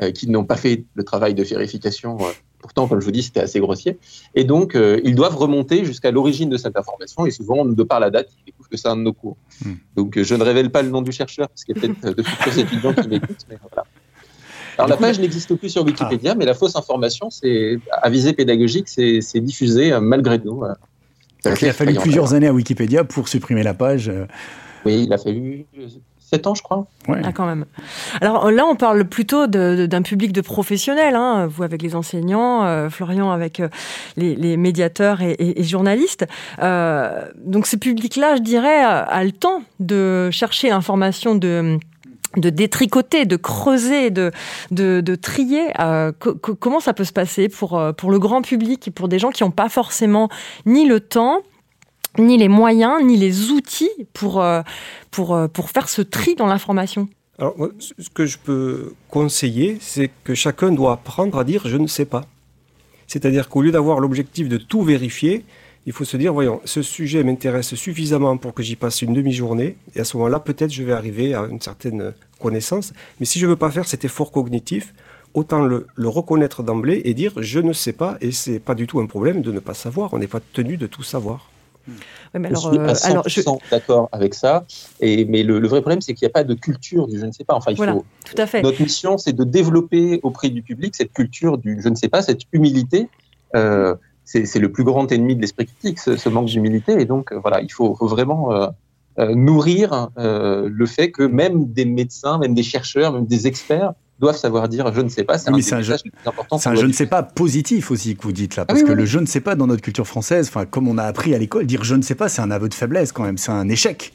euh, 0.00 0.10
qui 0.12 0.28
n'ont 0.28 0.44
pas 0.44 0.56
fait 0.56 0.84
le 0.94 1.04
travail 1.04 1.34
de 1.34 1.42
vérification 1.42 2.18
Pourtant, 2.60 2.88
comme 2.88 3.00
je 3.00 3.04
vous 3.04 3.12
dis, 3.12 3.22
c'était 3.22 3.40
assez 3.40 3.60
grossier. 3.60 3.98
Et 4.34 4.44
donc, 4.44 4.74
euh, 4.74 5.00
ils 5.04 5.14
doivent 5.14 5.36
remonter 5.36 5.84
jusqu'à 5.84 6.10
l'origine 6.10 6.48
de 6.48 6.56
cette 6.56 6.76
information. 6.76 7.24
Et 7.24 7.30
souvent, 7.30 7.64
de 7.64 7.82
par 7.84 8.00
la 8.00 8.10
date, 8.10 8.28
ils 8.38 8.46
découvrent 8.46 8.68
que 8.68 8.76
c'est 8.76 8.88
un 8.88 8.96
de 8.96 9.02
nos 9.02 9.12
cours. 9.12 9.36
Hmm. 9.64 9.74
Donc, 9.96 10.18
euh, 10.18 10.24
je 10.24 10.34
ne 10.34 10.42
révèle 10.42 10.70
pas 10.70 10.82
le 10.82 10.90
nom 10.90 11.00
du 11.00 11.12
chercheur, 11.12 11.48
parce 11.48 11.64
qu'il 11.64 11.76
y 11.76 11.78
a 11.78 11.80
peut-être 11.80 12.16
de 12.16 12.22
futurs 12.22 12.58
étudiants 12.64 12.94
qui 12.94 13.08
m'écoutent. 13.08 13.46
Mais 13.48 13.58
voilà. 13.60 13.86
Alors, 14.76 14.88
la 14.88 14.96
page 14.96 15.20
n'existe 15.20 15.54
plus 15.54 15.68
sur 15.68 15.84
Wikipédia, 15.84 16.32
ah. 16.32 16.34
mais 16.36 16.44
la 16.44 16.54
fausse 16.54 16.76
information, 16.76 17.30
c'est 17.30 17.78
à 17.90 18.10
visée 18.10 18.32
pédagogique, 18.32 18.88
c'est 18.88 19.40
diffusé 19.40 19.92
euh, 19.92 20.00
malgré 20.00 20.38
nous. 20.38 20.62
il 21.44 21.68
a 21.68 21.72
fallu 21.72 21.94
plusieurs 21.94 22.34
années 22.34 22.48
à 22.48 22.52
Wikipédia 22.52 23.04
pour 23.04 23.28
supprimer 23.28 23.62
la 23.62 23.74
page. 23.74 24.10
Oui, 24.84 25.04
il 25.04 25.12
a 25.12 25.18
fallu 25.18 25.66
7 26.30 26.46
ans, 26.46 26.54
je 26.54 26.62
crois. 26.62 26.86
Ah, 27.08 27.32
quand 27.32 27.46
même. 27.46 27.64
Alors 28.20 28.50
là, 28.50 28.66
on 28.66 28.76
parle 28.76 29.04
plutôt 29.04 29.46
d'un 29.46 30.02
public 30.02 30.32
de 30.32 30.42
professionnels, 30.42 31.14
hein, 31.14 31.46
vous 31.46 31.62
avec 31.62 31.80
les 31.80 31.94
enseignants, 31.94 32.64
euh, 32.64 32.90
Florian 32.90 33.30
avec 33.30 33.60
euh, 33.60 33.68
les, 34.16 34.56
médiateurs 34.58 35.22
et, 35.22 35.62
journalistes. 35.62 36.26
Euh, 36.62 37.24
donc 37.36 37.66
ce 37.66 37.76
public-là, 37.76 38.36
je 38.36 38.42
dirais, 38.42 38.82
a 38.82 39.24
le 39.24 39.32
temps 39.32 39.62
de 39.80 40.28
chercher 40.30 40.68
l'information 40.68 41.34
de 41.34 41.78
de 42.36 42.50
détricoter, 42.50 43.24
de 43.24 43.36
creuser, 43.36 44.10
de, 44.10 44.30
de, 44.70 45.14
trier. 45.14 45.72
comment 46.60 46.78
ça 46.78 46.92
peut 46.92 47.04
se 47.04 47.12
passer 47.12 47.48
pour, 47.48 47.82
pour 47.96 48.10
le 48.10 48.18
grand 48.18 48.42
public, 48.42 48.90
pour 48.94 49.08
des 49.08 49.18
gens 49.18 49.30
qui 49.30 49.44
n'ont 49.44 49.50
pas 49.50 49.70
forcément 49.70 50.28
ni 50.66 50.86
le 50.86 51.00
temps, 51.00 51.40
ni 52.18 52.38
les 52.38 52.48
moyens, 52.48 53.04
ni 53.04 53.16
les 53.16 53.50
outils 53.50 53.90
pour, 54.12 54.44
pour, 55.10 55.38
pour 55.52 55.70
faire 55.70 55.88
ce 55.88 56.02
tri 56.02 56.34
dans 56.34 56.46
l'information 56.46 57.08
alors, 57.40 57.54
ce 57.78 58.10
que 58.10 58.26
je 58.26 58.36
peux 58.36 58.94
conseiller, 59.10 59.78
c'est 59.80 60.10
que 60.24 60.34
chacun 60.34 60.72
doit 60.72 60.94
apprendre 60.94 61.38
à 61.38 61.44
dire 61.44 61.68
je 61.68 61.76
ne 61.76 61.86
sais 61.86 62.04
pas. 62.04 62.24
C'est-à-dire 63.06 63.48
qu'au 63.48 63.62
lieu 63.62 63.70
d'avoir 63.70 64.00
l'objectif 64.00 64.48
de 64.48 64.56
tout 64.56 64.82
vérifier, 64.82 65.44
il 65.86 65.92
faut 65.92 66.04
se 66.04 66.16
dire, 66.16 66.32
voyons, 66.32 66.60
ce 66.64 66.82
sujet 66.82 67.22
m'intéresse 67.22 67.76
suffisamment 67.76 68.36
pour 68.36 68.54
que 68.54 68.62
j'y 68.64 68.74
passe 68.74 69.02
une 69.02 69.14
demi-journée, 69.14 69.76
et 69.94 70.00
à 70.00 70.04
ce 70.04 70.16
moment-là, 70.16 70.40
peut-être 70.40 70.72
je 70.72 70.82
vais 70.82 70.92
arriver 70.92 71.32
à 71.32 71.46
une 71.48 71.60
certaine 71.60 72.12
connaissance. 72.40 72.92
Mais 73.20 73.26
si 73.26 73.38
je 73.38 73.46
ne 73.46 73.50
veux 73.50 73.56
pas 73.56 73.70
faire 73.70 73.86
cet 73.86 74.04
effort 74.04 74.32
cognitif, 74.32 74.92
autant 75.32 75.60
le, 75.60 75.86
le 75.94 76.08
reconnaître 76.08 76.64
d'emblée 76.64 77.02
et 77.04 77.14
dire 77.14 77.32
je 77.36 77.60
ne 77.60 77.72
sais 77.72 77.92
pas, 77.92 78.18
et 78.20 78.32
c'est 78.32 78.58
pas 78.58 78.74
du 78.74 78.88
tout 78.88 78.98
un 78.98 79.06
problème 79.06 79.42
de 79.42 79.52
ne 79.52 79.60
pas 79.60 79.74
savoir, 79.74 80.12
on 80.12 80.18
n'est 80.18 80.26
pas 80.26 80.40
tenu 80.52 80.76
de 80.76 80.88
tout 80.88 81.04
savoir 81.04 81.50
je 82.34 82.54
suis 82.56 82.78
à 82.78 82.92
100% 82.92 83.48
euh, 83.48 83.58
d'accord 83.70 84.08
avec 84.12 84.34
ça. 84.34 84.64
Et, 85.00 85.24
mais 85.24 85.42
le, 85.42 85.66
vrai 85.66 85.80
problème, 85.80 86.00
c'est 86.00 86.14
qu'il 86.14 86.26
n'y 86.26 86.30
a 86.30 86.32
pas 86.32 86.44
de 86.44 86.54
culture 86.54 87.06
du 87.06 87.18
je 87.18 87.26
ne 87.26 87.32
sais 87.32 87.44
pas. 87.44 87.54
Enfin, 87.54 87.72
il 87.72 87.76
faut, 87.76 88.04
tout 88.24 88.34
à 88.36 88.46
fait. 88.46 88.62
Notre 88.62 88.82
mission, 88.82 89.18
c'est 89.18 89.32
de 89.32 89.44
développer 89.44 90.20
auprès 90.22 90.50
du 90.50 90.62
public 90.62 90.94
cette 90.94 91.12
culture 91.12 91.58
du 91.58 91.80
je 91.82 91.88
ne 91.88 91.94
sais 91.94 92.08
pas, 92.08 92.22
cette 92.22 92.42
humilité. 92.52 93.08
Euh, 93.54 93.94
c'est 94.24 94.58
le 94.58 94.70
plus 94.70 94.84
grand 94.84 95.10
ennemi 95.10 95.36
de 95.36 95.40
l'esprit 95.40 95.64
critique, 95.64 95.98
ce, 96.00 96.28
manque 96.28 96.46
d'humilité. 96.46 97.00
Et 97.00 97.06
donc, 97.06 97.32
euh, 97.32 97.38
voilà, 97.38 97.62
il 97.62 97.72
faut, 97.72 97.94
vraiment 97.94 98.50
nourrir 99.16 100.10
le 100.16 100.86
fait 100.86 101.10
que 101.10 101.22
même 101.22 101.72
des 101.72 101.86
médecins, 101.86 102.38
même 102.38 102.54
des 102.54 102.62
chercheurs, 102.62 103.12
même 103.14 103.26
des 103.26 103.46
experts 103.46 103.94
doivent 104.18 104.36
savoir 104.36 104.68
dire 104.68 104.92
je 104.94 105.00
ne 105.00 105.08
sais 105.08 105.24
pas. 105.24 105.38
C'est 105.38 105.50
un, 105.50 105.58
je, 105.58 105.92
un 105.92 106.74
je 106.74 106.86
ne 106.86 106.92
sais 106.92 107.06
pas 107.06 107.22
positif 107.22 107.90
aussi 107.90 108.16
que 108.16 108.22
vous 108.22 108.32
dites 108.32 108.56
là, 108.56 108.62
ah 108.62 108.66
parce 108.66 108.82
que 108.82 108.92
le 108.92 109.04
je 109.06 109.18
ne 109.18 109.26
sais 109.26 109.40
pas 109.40 109.54
dans 109.54 109.66
notre 109.66 109.82
culture 109.82 110.06
française, 110.06 110.50
comme 110.70 110.88
on 110.88 110.98
a 110.98 111.04
appris 111.04 111.34
à 111.34 111.38
l'école, 111.38 111.66
dire 111.66 111.84
je 111.84 111.94
ne 111.94 112.02
sais 112.02 112.14
pas, 112.14 112.28
c'est 112.28 112.42
un 112.42 112.50
aveu 112.50 112.68
de 112.68 112.74
faiblesse 112.74 113.12
quand 113.12 113.24
même, 113.24 113.38
c'est 113.38 113.52
un 113.52 113.68
échec. 113.68 114.12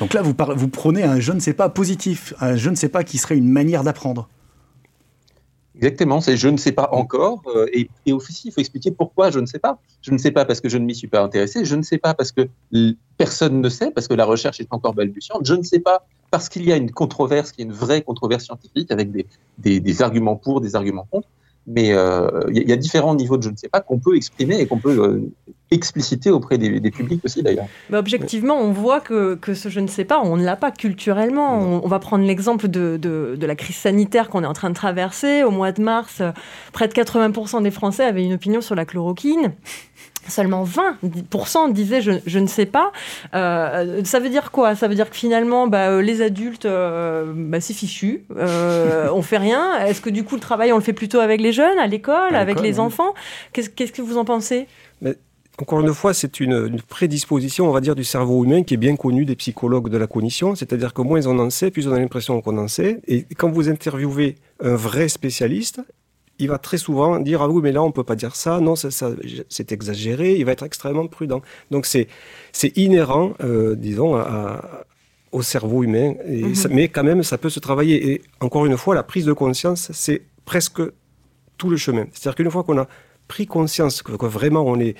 Donc 0.00 0.14
là, 0.14 0.22
vous, 0.22 0.34
vous 0.56 0.68
prenez 0.68 1.02
un 1.04 1.20
je 1.20 1.32
ne 1.32 1.40
sais 1.40 1.52
pas 1.52 1.68
positif, 1.68 2.32
un 2.40 2.56
je 2.56 2.70
ne 2.70 2.74
sais 2.74 2.88
pas 2.88 3.04
qui 3.04 3.18
serait 3.18 3.36
une 3.36 3.48
manière 3.48 3.84
d'apprendre. 3.84 4.28
Exactement, 5.76 6.20
c'est 6.20 6.36
je 6.36 6.48
ne 6.48 6.56
sais 6.56 6.72
pas 6.72 6.90
encore. 6.92 7.42
Euh, 7.46 7.66
et, 7.72 7.88
et, 8.04 8.12
aussi, 8.12 8.48
il 8.48 8.52
faut 8.52 8.60
expliquer 8.60 8.90
pourquoi 8.90 9.30
je 9.30 9.38
ne 9.38 9.46
sais 9.46 9.58
pas. 9.58 9.78
Je 10.02 10.10
ne 10.10 10.18
sais 10.18 10.30
pas 10.30 10.44
parce 10.44 10.60
que 10.60 10.68
je 10.68 10.76
ne 10.76 10.84
m'y 10.84 10.94
suis 10.94 11.06
pas 11.06 11.22
intéressé. 11.22 11.64
Je 11.64 11.74
ne 11.74 11.82
sais 11.82 11.96
pas 11.96 12.12
parce 12.12 12.32
que 12.32 12.48
personne 13.16 13.62
ne 13.62 13.68
sait, 13.70 13.90
parce 13.90 14.06
que 14.06 14.12
la 14.12 14.26
recherche 14.26 14.60
est 14.60 14.68
encore 14.72 14.94
balbutiante. 14.94 15.46
Je 15.46 15.54
ne 15.54 15.62
sais 15.62 15.78
pas 15.78 16.06
parce 16.30 16.48
qu'il 16.48 16.64
y 16.64 16.72
a 16.72 16.76
une 16.76 16.90
controverse, 16.90 17.52
qui 17.52 17.62
est 17.62 17.64
une 17.64 17.72
vraie 17.72 18.02
controverse 18.02 18.44
scientifique 18.44 18.90
avec 18.90 19.10
des, 19.58 20.02
arguments 20.02 20.36
pour, 20.36 20.60
des 20.60 20.76
arguments 20.76 21.06
contre. 21.10 21.28
Mais 21.66 21.92
euh, 21.92 22.28
il 22.50 22.68
y, 22.68 22.72
a 22.72 22.76
différents 22.76 23.14
niveaux 23.14 23.36
de 23.36 23.42
je 23.42 23.50
ne 23.50 23.56
sais 23.56 23.68
pas 23.68 23.80
qu'on 23.80 23.98
peut 23.98 24.16
exprimer 24.16 24.58
et 24.60 24.66
qu'on 24.66 24.78
peut 24.78 24.98
euh, 24.98 25.30
expliciter 25.70 26.30
auprès 26.30 26.58
des, 26.58 26.90
publics 26.90 27.24
aussi 27.24 27.42
d'ailleurs. 27.42 27.66
Mais 27.90 27.98
objectivement, 27.98 28.58
on 28.58 28.72
voit 28.72 29.00
que, 29.00 29.36
que, 29.36 29.54
ce 29.54 29.68
je 29.68 29.80
ne 29.80 29.86
sais 29.86 30.04
pas, 30.04 30.20
on 30.20 30.36
ne 30.36 30.44
l'a 30.44 30.56
pas 30.56 30.70
culturellement. 30.70 31.58
On, 31.84 31.88
va 31.88 31.98
prendre 31.98 32.24
l'exemple 32.24 32.68
de, 32.68 32.98
de, 33.00 33.36
de, 33.38 33.46
la 33.46 33.54
crise 33.54 33.76
sanitaire 33.76 34.28
qu'on 34.28 34.42
est 34.42 34.46
en 34.46 34.52
train 34.52 34.70
de 34.70 34.74
traverser. 34.74 35.44
Au 35.44 35.50
mois 35.50 35.72
de 35.72 35.82
mars, 35.82 36.22
près 36.72 36.88
de 36.88 36.92
80% 36.92 37.62
des 37.62 37.70
Français 37.70 38.04
avaient 38.04 38.24
une 38.24 38.32
opinion 38.32 38.60
sur 38.60 38.74
la 38.74 38.84
chloroquine 38.84 39.52
seulement 40.28 40.64
20% 40.64 41.72
disaient 41.72 42.00
je, 42.00 42.12
je, 42.26 42.38
ne 42.38 42.46
sais 42.46 42.66
pas. 42.66 42.92
Euh, 43.34 44.02
ça 44.04 44.20
veut 44.20 44.28
dire 44.28 44.50
quoi? 44.50 44.74
Ça 44.74 44.88
veut 44.88 44.94
dire 44.94 45.10
que 45.10 45.16
finalement, 45.16 45.66
bah, 45.66 45.90
euh, 45.90 46.02
les 46.02 46.22
adultes, 46.22 46.66
euh, 46.66 47.32
bah, 47.34 47.60
c'est 47.60 47.74
fichu, 47.74 48.24
euh, 48.36 49.08
on 49.12 49.22
fait 49.22 49.38
rien. 49.38 49.78
Est-ce 49.84 50.00
que 50.00 50.10
du 50.10 50.24
coup, 50.24 50.34
le 50.34 50.40
travail, 50.40 50.72
on 50.72 50.76
le 50.76 50.82
fait 50.82 50.92
plutôt 50.92 51.20
avec 51.20 51.40
les 51.40 51.52
jeunes, 51.52 51.78
à 51.78 51.86
l'école, 51.86 52.34
avec 52.34 52.60
les 52.60 52.78
enfants? 52.80 53.14
Qu'est-ce 53.52 53.92
que 53.92 54.02
vous 54.02 54.18
en 54.18 54.24
pensez? 54.24 54.66
Mais... 55.00 55.16
Encore 55.58 55.80
une 55.80 55.92
fois, 55.92 56.14
c'est 56.14 56.40
une, 56.40 56.68
une, 56.72 56.80
prédisposition, 56.80 57.68
on 57.68 57.72
va 57.72 57.80
dire, 57.80 57.94
du 57.94 58.04
cerveau 58.04 58.44
humain 58.44 58.62
qui 58.62 58.74
est 58.74 58.78
bien 58.78 58.96
connue 58.96 59.26
des 59.26 59.36
psychologues 59.36 59.90
de 59.90 59.98
la 59.98 60.06
cognition. 60.06 60.54
C'est-à-dire 60.54 60.94
que 60.94 61.02
moins 61.02 61.26
on 61.26 61.38
en 61.38 61.50
sait, 61.50 61.70
plus 61.70 61.86
on 61.86 61.92
a 61.92 61.98
l'impression 61.98 62.40
qu'on 62.40 62.56
en 62.56 62.68
sait. 62.68 63.00
Et 63.06 63.26
quand 63.36 63.50
vous 63.50 63.68
interviewez 63.68 64.36
un 64.62 64.74
vrai 64.74 65.08
spécialiste, 65.08 65.82
il 66.40 66.48
va 66.48 66.58
très 66.58 66.78
souvent 66.78 67.20
dire 67.20 67.42
ah 67.42 67.48
oui 67.48 67.60
mais 67.62 67.70
là 67.70 67.82
on 67.82 67.92
peut 67.92 68.02
pas 68.02 68.16
dire 68.16 68.34
ça 68.34 68.60
non 68.60 68.74
ça, 68.74 68.90
ça 68.90 69.10
c'est 69.48 69.72
exagéré 69.72 70.36
il 70.36 70.44
va 70.44 70.52
être 70.52 70.64
extrêmement 70.64 71.06
prudent 71.06 71.42
donc 71.70 71.86
c'est 71.86 72.08
c'est 72.52 72.76
inhérent 72.76 73.34
euh, 73.42 73.76
disons 73.76 74.16
à, 74.16 74.84
au 75.32 75.42
cerveau 75.42 75.84
humain 75.84 76.14
et 76.26 76.42
mhm. 76.42 76.54
mais 76.70 76.88
quand 76.88 77.04
même 77.04 77.22
ça 77.22 77.38
peut 77.38 77.50
se 77.50 77.60
travailler 77.60 78.10
et 78.10 78.22
encore 78.40 78.66
une 78.66 78.76
fois 78.76 78.94
la 78.94 79.02
prise 79.02 79.26
de 79.26 79.32
conscience 79.32 79.90
c'est 79.92 80.22
presque 80.44 80.80
tout 81.58 81.68
le 81.68 81.76
chemin 81.76 82.06
c'est-à-dire 82.12 82.36
qu'une 82.36 82.50
fois 82.50 82.64
qu'on 82.64 82.78
a 82.78 82.88
pris 83.28 83.46
conscience 83.46 84.02
que, 84.02 84.12
que 84.12 84.26
vraiment 84.26 84.64
on 84.66 84.80
est 84.80 84.96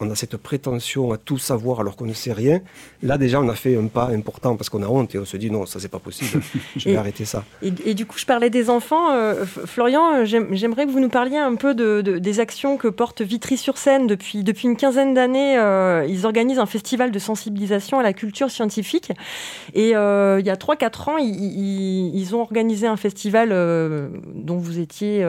on 0.00 0.10
a 0.10 0.14
cette 0.14 0.36
prétention 0.36 1.12
à 1.12 1.18
tout 1.18 1.38
savoir 1.38 1.80
alors 1.80 1.96
qu'on 1.96 2.06
ne 2.06 2.12
sait 2.12 2.32
rien. 2.32 2.60
Là, 3.02 3.18
déjà, 3.18 3.40
on 3.40 3.48
a 3.48 3.54
fait 3.54 3.76
un 3.76 3.86
pas 3.86 4.08
important 4.10 4.56
parce 4.56 4.70
qu'on 4.70 4.82
a 4.82 4.86
honte 4.86 5.14
et 5.14 5.18
on 5.18 5.24
se 5.24 5.36
dit 5.36 5.50
non, 5.50 5.66
ça 5.66 5.80
c'est 5.80 5.88
pas 5.88 5.98
possible, 5.98 6.40
je 6.76 6.88
vais 6.88 6.96
arrêter 6.96 7.24
ça. 7.24 7.44
Et, 7.62 7.94
du 7.94 8.06
coup, 8.06 8.18
je 8.18 8.26
parlais 8.26 8.50
des 8.50 8.70
enfants. 8.70 9.12
Euh, 9.12 9.44
Florian, 9.44 10.14
euh, 10.14 10.24
j'aimerais 10.24 10.86
que 10.86 10.90
vous 10.90 11.00
nous 11.00 11.08
parliez 11.08 11.36
un 11.36 11.54
peu 11.54 11.74
de, 11.74 12.00
des 12.00 12.40
actions 12.40 12.76
que 12.76 12.88
porte 12.88 13.22
Vitry-sur-Seine 13.22 14.06
depuis, 14.06 14.44
depuis 14.44 14.68
une 14.68 14.76
quinzaine 14.76 15.14
d'années. 15.14 15.58
Euh, 15.58 16.06
ils 16.08 16.26
organisent 16.26 16.58
un 16.58 16.66
festival 16.66 17.10
de 17.10 17.18
sensibilisation 17.18 17.98
à 17.98 18.02
la 18.02 18.12
culture 18.12 18.50
scientifique. 18.50 19.12
Et 19.74 19.88
il 19.88 19.90
y 19.90 19.94
a 19.94 20.56
3-4 20.56 21.10
ans, 21.10 21.16
ils, 21.18 22.34
ont 22.34 22.40
organisé 22.40 22.86
un 22.86 22.96
festival 22.96 23.48
dont 24.34 24.58
vous 24.58 24.78
étiez 24.78 25.26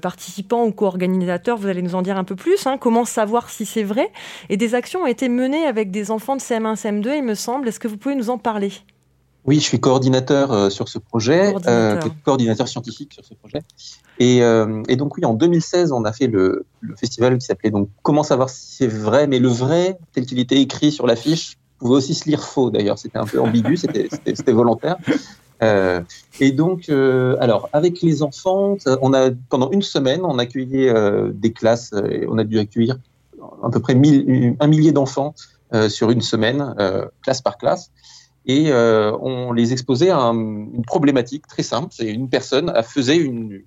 participant 0.00 0.64
ou 0.64 0.72
co-organisateur. 0.72 1.56
Vous 1.56 1.68
allez 1.68 1.82
nous 1.82 1.94
en 1.94 2.02
dire 2.02 2.16
un 2.16 2.24
peu 2.24 2.36
plus. 2.36 2.66
Hein. 2.66 2.78
Comment 2.78 3.04
savoir 3.04 3.50
si 3.50 3.66
c'est 3.66 3.79
vrai. 3.84 4.10
Et 4.48 4.56
des 4.56 4.74
actions 4.74 5.02
ont 5.02 5.06
été 5.06 5.28
menées 5.28 5.66
avec 5.66 5.90
des 5.90 6.10
enfants 6.10 6.36
de 6.36 6.40
CM1, 6.40 6.76
CM2, 6.76 7.16
il 7.16 7.24
me 7.24 7.34
semble. 7.34 7.68
Est-ce 7.68 7.80
que 7.80 7.88
vous 7.88 7.96
pouvez 7.96 8.14
nous 8.14 8.30
en 8.30 8.38
parler? 8.38 8.72
Oui, 9.46 9.56
je 9.56 9.64
suis 9.64 9.80
coordinateur 9.80 10.52
euh, 10.52 10.70
sur 10.70 10.88
ce 10.88 10.98
projet, 10.98 11.54
euh, 11.66 11.98
coordinateur. 12.24 12.68
scientifique 12.68 13.14
sur 13.14 13.24
ce 13.24 13.34
projet. 13.34 13.62
Et, 14.18 14.42
euh, 14.42 14.82
et, 14.88 14.96
donc 14.96 15.16
oui, 15.16 15.24
en 15.24 15.32
2016, 15.32 15.92
on 15.92 16.04
a 16.04 16.12
fait 16.12 16.26
le, 16.26 16.66
le 16.80 16.94
festival 16.96 17.38
qui 17.38 17.46
s'appelait 17.46 17.70
donc 17.70 17.88
Comment 18.02 18.22
savoir 18.22 18.50
si 18.50 18.76
c'est 18.76 18.86
vrai, 18.86 19.26
mais 19.26 19.38
le 19.38 19.48
vrai 19.48 19.98
tel 20.12 20.26
qu'il 20.26 20.38
était 20.38 20.60
écrit 20.60 20.92
sur 20.92 21.06
l'affiche 21.06 21.56
pouvait 21.78 21.96
aussi 21.96 22.14
se 22.14 22.28
lire 22.28 22.44
faux 22.44 22.70
d'ailleurs. 22.70 22.98
C'était 22.98 23.18
un 23.18 23.24
peu 23.24 23.40
ambigu, 23.40 23.78
c'était 23.78 24.52
volontaire. 24.52 24.96
Et 26.40 26.52
donc, 26.52 26.90
alors 26.90 27.70
avec 27.72 28.02
les 28.02 28.22
enfants, 28.22 28.76
on 29.00 29.14
a 29.14 29.30
pendant 29.48 29.70
une 29.70 29.82
semaine, 29.82 30.20
on 30.22 30.38
a 30.38 30.42
accueilli 30.42 30.90
des 31.32 31.52
classes, 31.52 31.94
et 32.10 32.26
on 32.28 32.36
a 32.36 32.44
dû 32.44 32.58
accueillir 32.58 32.98
à 33.62 33.70
peu 33.70 33.80
près 33.80 33.94
un 33.94 34.66
millier 34.66 34.92
d'enfants 34.92 35.34
euh, 35.72 35.88
sur 35.88 36.10
une 36.10 36.20
semaine, 36.20 36.74
euh, 36.80 37.06
classe 37.22 37.40
par 37.42 37.56
classe. 37.56 37.92
Et 38.44 38.72
euh, 38.72 39.16
on 39.20 39.52
les 39.52 39.72
exposait 39.72 40.10
à 40.10 40.18
une 40.18 40.82
problématique 40.84 41.46
très 41.46 41.62
simple. 41.62 41.88
C'est 41.90 42.08
une 42.08 42.28
personne 42.28 42.72
faisait 42.82 43.16
une, 43.16 43.60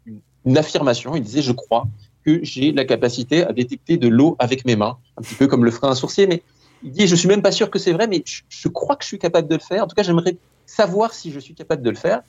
une, 0.46 0.58
affirmation. 0.58 1.16
Il 1.16 1.24
disait 1.24 1.42
Je 1.42 1.54
crois 1.54 1.88
que 2.26 2.44
j'ai 2.44 2.74
la 2.74 2.84
capacité 2.84 3.46
à 3.46 3.54
détecter 3.54 3.96
de 3.96 4.10
l'eau 4.10 4.36
avec 4.40 4.66
mes 4.66 4.76
mains, 4.76 4.98
un 5.18 5.22
petit 5.22 5.36
peu 5.36 5.48
comme 5.48 5.64
le 5.64 5.72
ferait 5.72 5.88
un 5.88 5.96
sourcier. 5.96 6.28
Mais 6.28 6.44
il 6.84 6.92
dit 6.92 7.08
Je 7.08 7.16
suis 7.16 7.30
même 7.30 7.42
pas 7.42 7.54
sûr 7.54 7.70
que 7.70 7.80
c'est 7.80 7.94
vrai, 7.94 8.08
mais 8.08 8.24
je, 8.26 8.68
crois 8.68 8.98
que 8.98 9.04
je 9.04 9.08
suis 9.08 9.20
capable 9.20 9.48
de 9.48 9.56
le 9.56 9.62
faire. 9.62 9.86
En 9.86 9.88
tout 9.88 9.96
cas, 9.96 10.04
j'aimerais 10.04 10.36
savoir 10.66 11.14
si 11.14 11.32
je 11.32 11.40
suis 11.40 11.54
capable 11.54 11.84
de 11.84 11.90
le 11.90 11.96
faire. 11.96 12.22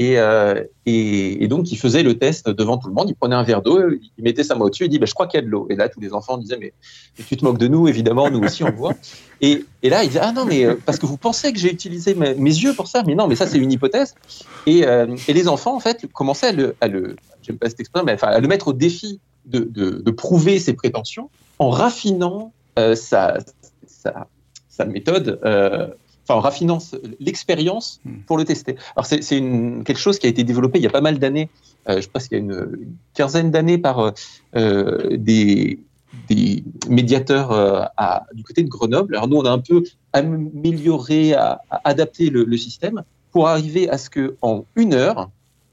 Euh, 0.00 0.64
et, 0.86 1.48
donc, 1.48 1.72
il 1.72 1.76
faisait 1.76 2.02
le 2.02 2.18
test 2.18 2.48
devant 2.48 2.78
tout 2.78 2.88
le 2.88 2.94
monde. 2.94 3.10
Il 3.10 3.14
prenait 3.14 3.34
un 3.34 3.42
verre 3.42 3.62
d'eau, 3.62 3.90
il 3.90 4.24
mettait 4.24 4.44
sa 4.44 4.54
main 4.54 4.66
au-dessus 4.66 4.84
et 4.84 4.88
dit 4.88 4.98
bah, 4.98 5.06
Je 5.06 5.14
crois 5.14 5.26
qu'il 5.26 5.38
y 5.38 5.42
a 5.42 5.46
de 5.46 5.50
l'eau. 5.50 5.66
Et 5.70 5.76
là, 5.76 5.88
tous 5.88 6.00
les 6.00 6.12
enfants 6.12 6.38
disaient 6.38 6.58
mais, 6.58 6.72
tu 7.26 7.36
te 7.36 7.44
moques 7.44 7.58
de 7.58 7.68
nous, 7.68 7.88
évidemment, 7.88 8.30
nous 8.30 8.40
aussi, 8.40 8.62
on 8.64 8.70
voit. 8.70 8.94
Et, 9.40 9.64
là, 9.82 10.04
il 10.04 10.08
disait 10.08 10.20
Ah 10.22 10.32
non, 10.32 10.44
mais 10.44 10.64
euh, 10.64 10.76
parce 10.84 10.98
que 10.98 11.06
vous 11.06 11.16
pensez 11.16 11.52
que 11.52 11.58
j'ai 11.58 11.72
utilisé 11.72 12.14
mes, 12.14 12.34
yeux 12.36 12.74
pour 12.74 12.86
ça? 12.86 13.02
Mais 13.06 13.14
non, 13.14 13.26
mais 13.26 13.36
ça, 13.36 13.46
c'est 13.46 13.58
une 13.58 13.72
hypothèse. 13.72 14.14
Et, 14.66 14.86
euh, 14.86 15.16
les 15.26 15.48
enfants, 15.48 15.74
en 15.74 15.80
fait, 15.80 16.06
commençaient 16.12 16.48
à 16.48 16.52
le, 16.52 16.76
à 16.80 16.88
le 16.88 17.16
j'aime 17.42 17.58
pas 17.58 17.68
cette 17.68 17.80
expression, 17.80 18.04
mais 18.04 18.14
enfin, 18.14 18.28
à 18.28 18.40
le 18.40 18.48
mettre 18.48 18.68
au 18.68 18.72
défi 18.72 19.20
de, 19.46 20.10
prouver 20.10 20.58
ses 20.58 20.74
prétentions 20.74 21.30
en 21.58 21.70
raffinant 21.70 22.52
sa, 22.94 23.38
méthode 24.86 25.40
enfin, 26.28 26.38
en 26.38 26.42
raffinant 26.42 26.78
l'expérience 27.20 28.00
hmm. 28.04 28.20
pour 28.26 28.36
le 28.36 28.44
tester. 28.44 28.76
Alors, 28.96 29.06
c'est 29.06 29.20
quelque 29.20 29.98
chose 29.98 30.18
qui 30.18 30.26
a 30.26 30.30
été 30.30 30.44
développé 30.44 30.78
il 30.78 30.82
y 30.82 30.86
a 30.86 30.90
pas 30.90 31.00
mal 31.00 31.18
d'années, 31.18 31.48
euh, 31.88 32.00
je 32.00 32.08
pense 32.08 32.28
qu'il 32.28 32.38
y 32.38 32.40
a 32.40 32.44
une, 32.44 32.94
quinzaine 33.14 33.50
d'années 33.50 33.78
par 33.78 34.00
euh, 34.00 34.10
euh, 34.56 35.16
des, 35.16 35.80
des, 36.28 36.62
médiateurs 36.88 37.52
à, 37.96 38.26
du 38.34 38.44
côté 38.44 38.62
de 38.62 38.68
Grenoble. 38.68 39.16
Alors, 39.16 39.28
nous, 39.28 39.36
on 39.36 39.44
a 39.44 39.50
un 39.50 39.58
peu 39.58 39.82
amélioré, 40.12 41.34
à, 41.34 41.62
adapté 41.84 42.30
le, 42.30 42.56
système 42.56 43.02
pour 43.30 43.48
arriver 43.48 43.88
à 43.88 43.98
ce 43.98 44.10
que 44.10 44.36
en 44.42 44.64
une 44.76 44.94
heure, 44.94 45.30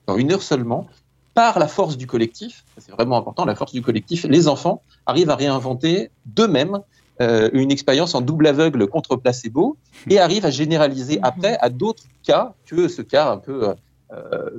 en 0.07 0.17
une 0.17 0.31
heure 0.31 0.43
seulement, 0.43 0.87
par 1.33 1.59
la 1.59 1.67
force 1.67 1.97
du 1.97 2.07
collectif, 2.07 2.63
c'est 2.77 2.93
vraiment 2.93 3.17
important, 3.17 3.43
la 3.43 3.55
force 3.55 3.73
du 3.73 3.81
collectif, 3.81 4.23
les 4.23 4.47
enfants 4.47 4.81
arrivent 5.05 5.29
à 5.29 5.35
réinventer 5.35 6.09
d'eux-mêmes 6.25 6.79
euh, 7.21 7.49
une 7.53 7.71
expérience 7.71 8.13
en 8.13 8.19
double 8.19 8.47
aveugle 8.47 8.87
contre 8.87 9.15
placebo 9.15 9.77
et 10.09 10.19
arrive 10.19 10.45
à 10.45 10.49
généraliser 10.49 11.19
après 11.23 11.57
à 11.61 11.69
d'autres 11.69 12.03
cas 12.23 12.53
que 12.65 12.89
ce 12.89 13.01
cas 13.01 13.31
un 13.31 13.37
peu 13.37 13.73
euh, 14.11 14.49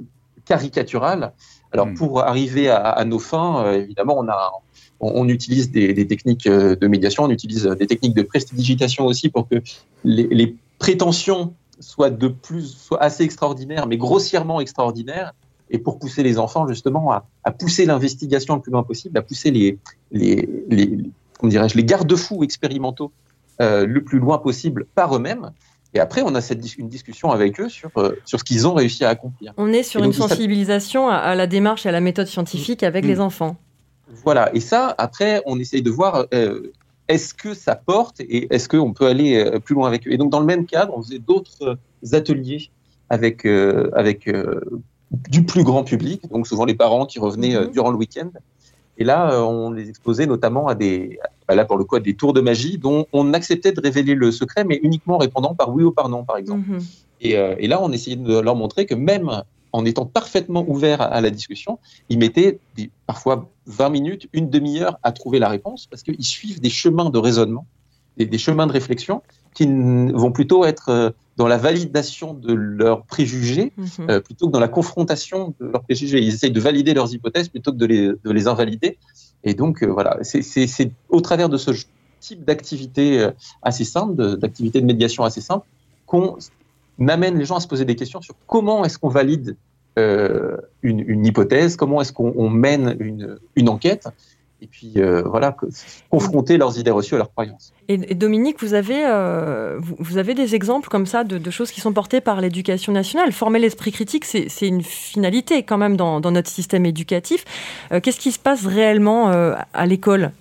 caricatural. 0.47 1.33
Alors, 1.73 1.88
hmm. 1.88 1.95
pour 1.95 2.23
arriver 2.23 2.71
à, 2.71 3.05
nos 3.05 3.19
fins, 3.19 3.62
euh, 3.62 3.83
évidemment, 3.83 4.16
on 4.16 4.29
a, 4.29 4.53
on, 5.01 5.29
utilise 5.29 5.71
des, 5.71 6.07
techniques 6.07 6.49
de 6.49 6.87
médiation, 6.87 7.25
on 7.25 7.31
utilise 7.31 7.64
des 7.64 7.87
techniques 7.87 8.14
de 8.14 8.23
prestidigitation 8.23 9.05
aussi 9.05 9.29
pour 9.29 9.49
que 9.49 9.57
les, 10.05 10.57
prétentions 10.79 11.55
soient 11.81 12.11
de 12.11 12.29
plus, 12.29 12.75
soient 12.75 13.03
assez 13.03 13.25
extraordinaires, 13.25 13.87
mais 13.87 13.97
grossièrement 13.97 14.61
extraordinaires, 14.61 15.33
et 15.69 15.79
pour 15.79 15.99
pousser 15.99 16.23
les 16.23 16.38
enfants 16.38 16.69
justement 16.69 17.12
à, 17.12 17.51
pousser 17.51 17.85
l'investigation 17.85 18.55
le 18.55 18.61
plus 18.62 18.73
loin 18.73 18.83
possible, 18.83 19.19
à 19.19 19.23
pousser 19.23 19.51
les, 19.51 19.79
les, 20.12 20.49
les 20.69 21.11
dirais-je, 21.42 21.77
les 21.77 21.85
garde-fous 21.85 22.42
expérimentaux 22.42 23.12
le 23.59 23.99
plus 24.01 24.18
loin 24.18 24.38
possible 24.38 24.87
par 24.94 25.16
eux-mêmes. 25.16 25.51
Et 25.96 25.99
après, 25.99 26.20
on 26.20 26.35
a 26.35 26.42
cette, 26.42 26.77
une 26.77 26.88
discussion 26.88 27.31
avec 27.31 27.59
eux 27.59 27.70
sur, 27.70 27.90
euh, 27.96 28.18
sur 28.27 28.38
ce 28.38 28.44
qu'ils 28.44 28.68
ont 28.68 28.75
réussi 28.75 29.03
à 29.03 29.09
accomplir. 29.09 29.55
On 29.57 29.72
est 29.72 29.83
sur 29.83 30.05
une 30.05 30.12
sensibilisation 30.12 31.09
à, 31.09 31.35
la 31.35 31.46
démarche 31.46 31.87
et 31.87 31.88
à 31.88 31.92
la 31.92 32.03
méthode 32.03 32.27
scientifique 32.27 32.83
avec 32.83 33.07
mm. 33.07 33.09
les 33.09 33.20
enfants. 33.20 33.57
Voilà. 34.22 34.55
Et 34.55 34.61
ça, 34.61 34.94
après, 34.99 35.42
on 35.46 35.59
essaye 35.59 35.81
de 35.81 35.90
voir 35.90 36.27
euh, 36.35 36.70
est-ce 37.09 37.33
que 37.33 37.55
ça 37.55 37.77
porte 37.77 38.20
et 38.20 38.53
est-ce 38.55 38.68
qu'on 38.68 38.92
peut 38.92 39.07
aller 39.07 39.37
euh, 39.37 39.59
plus 39.59 39.75
loin 39.75 39.88
avec 39.88 40.07
eux. 40.07 40.12
Et 40.12 40.18
donc, 40.18 40.31
dans 40.31 40.40
le 40.40 40.44
même 40.44 40.66
cadre, 40.66 40.92
on 40.94 41.03
faisait 41.03 41.18
d'autres 41.18 41.79
ateliers 42.12 42.68
avec, 43.09 43.46
avec 43.46 44.29
du 45.31 45.44
plus 45.44 45.62
grand 45.62 45.85
public, 45.85 46.29
donc 46.29 46.49
souvent 46.49 46.64
les 46.64 46.75
parents 46.75 47.07
qui 47.07 47.20
revenaient 47.20 47.55
mm-hmm. 47.55 47.70
durant 47.70 47.90
le 47.90 47.96
week-end. 47.96 48.29
Et 48.98 49.04
là, 49.04 49.44
on 49.44 49.70
les 49.70 49.88
exposait 49.88 50.26
notamment 50.26 50.68
à 50.68 50.74
des, 50.74 51.18
bah 51.46 51.54
là 51.54 51.64
pour 51.64 51.76
le 51.76 51.85
coup, 51.85 51.98
des 51.98 52.14
tours 52.14 52.32
de 52.32 52.40
magie 52.40 52.78
dont 52.78 53.06
on 53.12 53.35
acceptait 53.35 53.72
de 53.72 53.80
révéler 53.80 54.14
le 54.14 54.32
secret, 54.32 54.64
mais 54.64 54.80
uniquement 54.82 55.16
en 55.16 55.18
répondant 55.18 55.54
par 55.54 55.72
oui 55.74 55.85
ou 55.85 55.92
par 55.92 56.09
non, 56.09 56.24
par 56.24 56.37
exemple. 56.37 56.68
Mhm. 56.68 56.80
Euh, 57.24 57.56
et, 57.59 57.66
là, 57.66 57.82
on 57.82 57.92
essayait 57.92 58.16
de 58.16 58.38
leur 58.38 58.56
montrer 58.56 58.87
que 58.87 58.94
même 58.94 59.42
en 59.72 59.85
étant 59.85 60.06
parfaitement 60.06 60.64
ouvert 60.68 61.00
à, 61.00 61.20
la 61.20 61.30
discussion, 61.30 61.78
ils 62.09 62.18
mettaient 62.18 62.59
parfois 63.06 63.48
20 63.66 63.90
minutes, 63.90 64.28
une 64.32 64.48
demi-heure 64.48 64.98
à 65.02 65.12
trouver 65.12 65.38
la 65.38 65.48
réponse, 65.48 65.87
parce 65.87 66.02
qu'ils 66.02 66.24
suivent 66.24 66.61
des 66.61 66.70
chemins 66.70 67.11
de 67.11 67.18
raisonnement, 67.18 67.66
des, 68.16 68.26
des, 68.26 68.38
chemins 68.38 68.66
de 68.66 68.72
réflexion 68.72 69.22
qui 69.55 69.66
vont 69.66 70.33
plutôt 70.33 70.64
être 70.64 70.88
euh, 70.88 71.11
dans 71.37 71.48
la 71.48 71.57
validation 71.57 72.35
de 72.35 72.52
leurs 72.52 73.05
préjugés 73.05 73.72
mhm. 73.76 74.11
euh, 74.11 74.20
plutôt 74.20 74.46
que 74.46 74.52
dans 74.52 74.61
la 74.61 74.68
confrontation 74.68 75.55
de 75.61 75.66
leurs 75.66 75.83
préjugés. 75.83 76.20
Ils 76.20 76.35
essayent 76.35 76.50
de 76.50 76.61
valider 76.61 76.94
leurs 76.94 77.12
hypothèses 77.12 77.48
plutôt 77.48 77.72
que 77.72 77.79
de 77.79 77.87
les, 77.87 78.09
de 78.09 78.31
les 78.31 78.48
invalider. 78.48 78.98
Et 79.44 79.55
donc, 79.55 79.83
euh, 79.83 79.87
voilà, 79.87 80.18
c'est 80.22 80.90
au 81.09 81.20
travers 81.20 81.48
de 81.48 81.57
ce 81.57 81.70
type 82.20 82.44
d'activité 82.44 83.29
assez 83.62 83.85
simple, 83.85 84.37
d'activité 84.37 84.81
de, 84.81 84.87
médiation 84.87 85.24
assez 85.24 85.40
simple, 85.40 85.66
qu'on 86.07 86.37
amène 87.07 87.38
les 87.38 87.44
gens 87.44 87.57
à 87.57 87.61
se 87.61 87.68
poser 87.68 87.85
des 87.85 87.96
questions 87.96 88.20
sur 88.22 88.35
comment 88.46 88.85
est-ce 88.85 88.98
qu'on 88.98 89.09
valide 89.09 89.57
euh, 89.98 90.59
une, 90.83 91.00
une, 91.00 91.24
hypothèse, 91.24 91.76
comment 91.76 92.02
est-ce 92.02 92.12
qu'on 92.12 92.50
mène 92.50 92.96
une, 93.00 93.38
une 93.55 93.70
enquête, 93.70 94.09
et 94.62 94.66
puis 94.66 94.95
euh, 94.97 95.23
voilà, 95.23 95.55
confronter 96.11 96.57
leurs 96.57 96.79
idées 96.79 96.90
reçues 96.90 97.14
à 97.14 97.19
leurs 97.19 97.31
croyances. 97.31 97.73
Et, 97.88 97.99
Dominique, 98.14 98.61
vous 98.61 98.75
avez, 98.75 99.05
euh, 99.07 99.79
vous, 99.79 100.16
avez 100.16 100.35
des 100.35 100.55
exemples 100.55 100.88
comme 100.88 101.07
ça 101.07 101.25
de, 101.25 101.51
choses 101.51 101.71
qui 101.71 101.81
sont 101.81 101.92
portées 101.92 102.21
par 102.21 102.40
l'éducation 102.40 102.92
nationale. 102.92 103.33
Former 103.33 103.59
l'esprit 103.59 103.92
critique, 103.92 104.25
c'est 104.25 104.66
une 104.66 104.83
finalité 104.83 105.62
quand 105.62 105.79
même 105.79 105.97
dans, 105.97 106.21
notre 106.21 106.49
système 106.49 106.87
éducatif. 106.87 107.45
Euh, 107.92 108.01
qu'est-ce 108.01 108.21
qui 108.21 108.33
se 108.33 108.38
passe 108.38 108.66
réellement 108.66 109.29
à 109.29 109.87
l'école? 109.87 110.33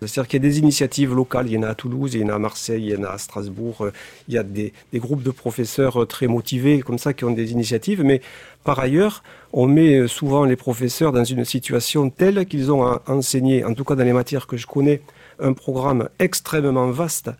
C'est-à-dire 0.00 0.28
qu'il 0.28 0.42
y 0.42 0.46
a 0.46 0.48
des 0.48 0.58
initiatives 0.58 1.14
locales, 1.14 1.46
il 1.46 1.54
y 1.54 1.58
en 1.58 1.62
a 1.62 1.68
à 1.68 1.74
Toulouse, 1.74 2.14
il 2.14 2.20
y 2.20 2.24
en 2.24 2.28
a 2.28 2.34
à 2.34 2.38
Marseille, 2.38 2.82
il 2.82 2.92
y 2.92 2.96
en 2.96 3.04
a 3.04 3.10
à 3.10 3.18
Strasbourg, 3.18 3.88
il 4.28 4.34
y 4.34 4.38
a 4.38 4.42
des, 4.42 4.72
groupes 4.94 5.22
de 5.22 5.30
professeurs 5.30 6.06
très 6.06 6.26
motivés 6.26 6.80
comme 6.80 6.98
ça 6.98 7.12
qui 7.12 7.24
ont 7.24 7.30
des 7.30 7.52
initiatives, 7.52 8.02
mais 8.02 8.20
par 8.64 8.78
ailleurs, 8.78 9.22
on 9.52 9.66
met 9.66 10.06
souvent 10.08 10.44
les 10.44 10.56
professeurs 10.56 11.12
dans 11.12 11.24
une 11.24 11.44
situation 11.44 12.10
telle 12.10 12.44
qu'ils 12.46 12.70
ont 12.72 12.84
à 12.84 13.02
enseigner, 13.06 13.64
en 13.64 13.74
tout 13.74 13.84
cas 13.84 13.94
dans 13.94 14.04
les 14.04 14.12
matières 14.12 14.46
que 14.46 14.56
je 14.56 14.66
connais, 14.66 15.00
un 15.38 15.52
programme 15.52 16.08
extrêmement 16.18 16.90
vaste, 16.90 17.30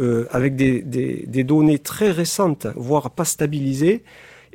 euh, 0.00 0.26
avec 0.32 0.56
des, 0.56 1.44
données 1.44 1.78
très 1.78 2.10
récentes, 2.10 2.66
voire 2.74 3.10
pas 3.10 3.24
stabilisées, 3.24 4.02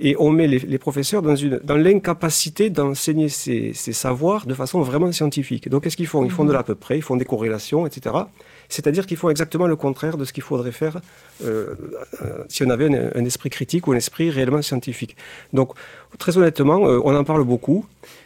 et 0.01 0.15
on 0.17 0.31
met 0.31 0.47
les, 0.47 0.77
professeurs 0.77 1.21
dans, 1.21 1.35
une, 1.35 1.59
dans 1.63 1.75
l'incapacité 1.75 2.69
d'enseigner 2.69 3.27
ces, 3.27 3.73
ces, 3.73 3.93
savoirs 3.93 4.45
de 4.45 4.53
façon 4.53 4.81
vraiment 4.81 5.11
scientifique. 5.11 5.67
Donc 5.69 5.83
qu'est-ce 5.83 5.97
qu'ils 5.97 6.07
font? 6.07 6.23
Ils 6.23 6.31
font 6.31 6.45
de 6.45 6.53
l'à 6.53 6.63
peu 6.63 6.75
près, 6.75 6.97
ils 6.97 7.01
font 7.01 7.17
des 7.17 7.25
corrélations, 7.25 7.85
etc. 7.85 8.15
C'est-à-dire 8.69 9.07
qu'ils 9.07 9.17
font 9.17 9.29
exactement 9.29 9.67
le 9.67 9.75
contraire 9.75 10.15
de 10.15 10.23
ce 10.23 10.31
qu'il 10.31 10.43
faudrait 10.43 10.71
faire 10.71 11.01
euh, 11.43 11.73
euh, 12.21 12.43
si 12.47 12.63
on 12.63 12.69
avait 12.69 12.87
un, 12.87 13.25
esprit 13.25 13.49
critique 13.49 13.87
ou 13.87 13.91
un 13.91 13.95
esprit 13.95 14.29
réellement 14.29 14.61
scientifique. 14.61 15.17
Donc, 15.53 15.73
très 16.19 16.37
honnêtement, 16.37 16.87
euh, 16.87 17.01
on 17.03 17.15
en 17.15 17.23
parle 17.23 17.43
beaucoup 17.43 17.85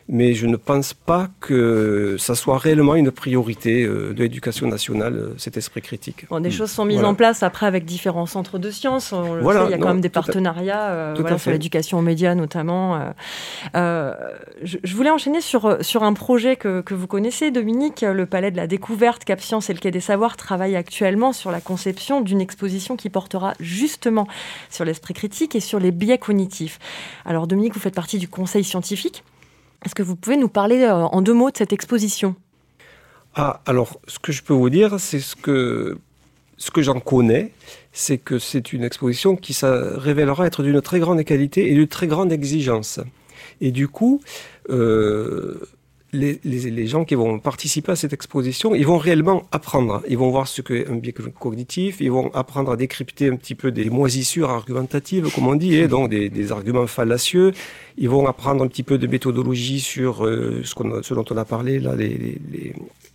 mais 0.10 0.34
je 0.34 0.48
ne 0.48 0.58
pense 0.58 0.94
pas 0.94 1.30
que 1.40 2.18
ça 2.20 2.36
soit 2.36 2.58
réellement 2.58 2.96
une 2.96 3.12
priorité 3.12 3.84
euh, 3.84 4.14
de 4.14 4.22
l'éducation 4.22 4.68
nationale, 4.68 5.16
euh, 5.16 5.34
cet 5.38 5.58
esprit 5.58 5.82
critique. 5.82 6.26
Des 6.30 6.50
hmm. 6.50 6.52
choses 6.52 6.72
sont 6.72 6.86
mises 6.86 7.04
en 7.04 7.16
place 7.16 7.44
après 7.44 7.66
avec 7.66 7.86
différents 7.86 8.26
centres 8.26 8.60
de 8.60 8.70
sciences. 8.70 9.14
On 9.14 9.36
le 9.36 9.44
sait, 9.44 9.66
il 9.66 9.72
y 9.72 9.74
a 9.74 9.78
quand 9.78 9.88
même 9.88 10.02
des 10.02 10.10
partenariats 10.10 10.90
euh, 10.90 11.16
voilà, 11.18 11.38
sur 11.38 11.52
l'éducation 11.52 12.00
aux 12.00 12.02
médias 12.02 12.36
notamment. 12.36 13.14
je, 13.74 14.96
voulais 14.96 15.10
enchaîner 15.10 15.42
sur, 15.42 15.78
sur 15.82 16.04
un 16.04 16.14
projet 16.14 16.56
que, 16.56 16.82
que, 16.82 16.94
vous 16.94 17.08
connaissez, 17.08 17.52
Dominique. 17.52 18.02
Le 18.02 18.26
Palais 18.26 18.52
de 18.52 18.58
la 18.58 18.68
Découverte, 18.68 19.24
Cap 19.24 19.42
Science 19.42 19.70
et 19.70 19.74
le 19.74 19.80
Quai 19.80 19.92
des 19.92 20.00
Savoirs 20.00 20.38
travaillent 20.38 20.76
actuellement 20.76 21.34
sur 21.34 21.52
la 21.52 21.62
conception 21.62 22.22
d'une 22.22 22.42
exposition 22.42 22.96
qui 22.96 23.10
portera 23.10 23.54
justement 23.60 24.28
sur 24.70 24.86
l'esprit 24.86 25.14
critique 25.14 25.56
et 25.56 25.60
sur 25.60 25.80
les 25.80 25.92
biais 25.92 26.18
cognitifs. 26.18 26.80
Alors 27.26 27.48
Dominique, 27.48 27.74
vous 27.74 27.80
faites 27.80 27.96
partie 27.96 28.18
du 28.18 28.28
conseil 28.28 28.64
scientifique. 28.64 29.24
Est-ce 29.86 29.96
que 29.96 30.04
vous 30.04 30.16
pouvez 30.16 30.38
nous 30.38 30.48
parler 30.48 30.84
euh, 30.84 30.94
en 30.94 31.22
deux 31.22 31.34
mots 31.34 31.52
de 31.52 31.58
cette 31.58 31.74
exposition? 31.74 32.36
Ah, 33.36 33.62
alors, 33.66 34.00
ce 34.08 34.20
que 34.20 34.32
je 34.32 34.44
peux 34.44 34.54
vous 34.54 34.70
dire, 34.70 35.00
c'est 35.00 35.20
ce 35.20 35.36
que, 35.36 35.98
ce 36.58 36.72
que 36.72 36.82
j'en 36.82 37.00
connais, 37.00 37.52
c'est 37.92 38.18
que 38.18 38.40
c'est 38.40 38.74
une 38.74 38.84
exposition 38.84 39.36
qui 39.36 39.54
ça 39.54 39.98
révélera 39.98 40.46
être 40.46 40.64
d'une 40.64 40.82
très 40.82 41.00
grande 41.00 41.24
qualité 41.24 41.72
et 41.72 41.74
d'une 41.74 41.88
très 41.88 42.08
grande 42.08 42.32
exigence. 42.32 43.00
Et 43.60 43.72
du 43.72 43.88
coup, 43.88 44.22
euh, 44.70 45.60
les, 46.14 46.40
les, 46.44 46.88
gens 46.88 47.06
qui 47.06 47.16
vont 47.16 47.40
participer 47.40 47.92
à 47.92 47.96
cette 47.96 48.14
exposition, 48.14 48.76
ils 48.76 48.86
vont 48.86 48.98
réellement 48.98 49.44
apprendre. 49.52 50.02
Ils 50.08 50.18
vont 50.18 50.30
voir 50.30 50.48
ce 50.48 50.62
qu'est 50.62 50.88
un 50.88 50.96
biais 50.96 51.14
cognitif, 51.14 51.98
ils 52.00 52.12
vont 52.12 52.34
apprendre 52.34 52.72
à 52.72 52.78
décrypter 52.78 53.30
un 53.30 53.36
petit 53.36 53.56
peu 53.56 53.72
des 53.72 53.90
moisissures 53.90 54.50
argumentatives, 54.50 55.30
comme 55.34 55.48
on 55.48 55.56
dit, 55.56 55.76
et 55.76 55.88
donc 55.88 56.10
des, 56.10 56.30
des 56.30 56.52
arguments 56.52 56.88
fallacieux. 56.88 57.52
Ils 57.98 58.10
vont 58.10 58.28
apprendre 58.28 58.64
un 58.64 58.68
petit 58.68 58.84
peu 58.84 58.98
de 58.98 59.08
méthodologie 59.08 59.80
sur 59.80 60.26
euh, 60.26 60.62
ce, 60.64 60.74
ce, 61.02 61.14
dont 61.14 61.26
on 61.30 61.38
a 61.38 61.46
parlé, 61.46 61.80
là, 61.80 61.96
les, 61.96 62.40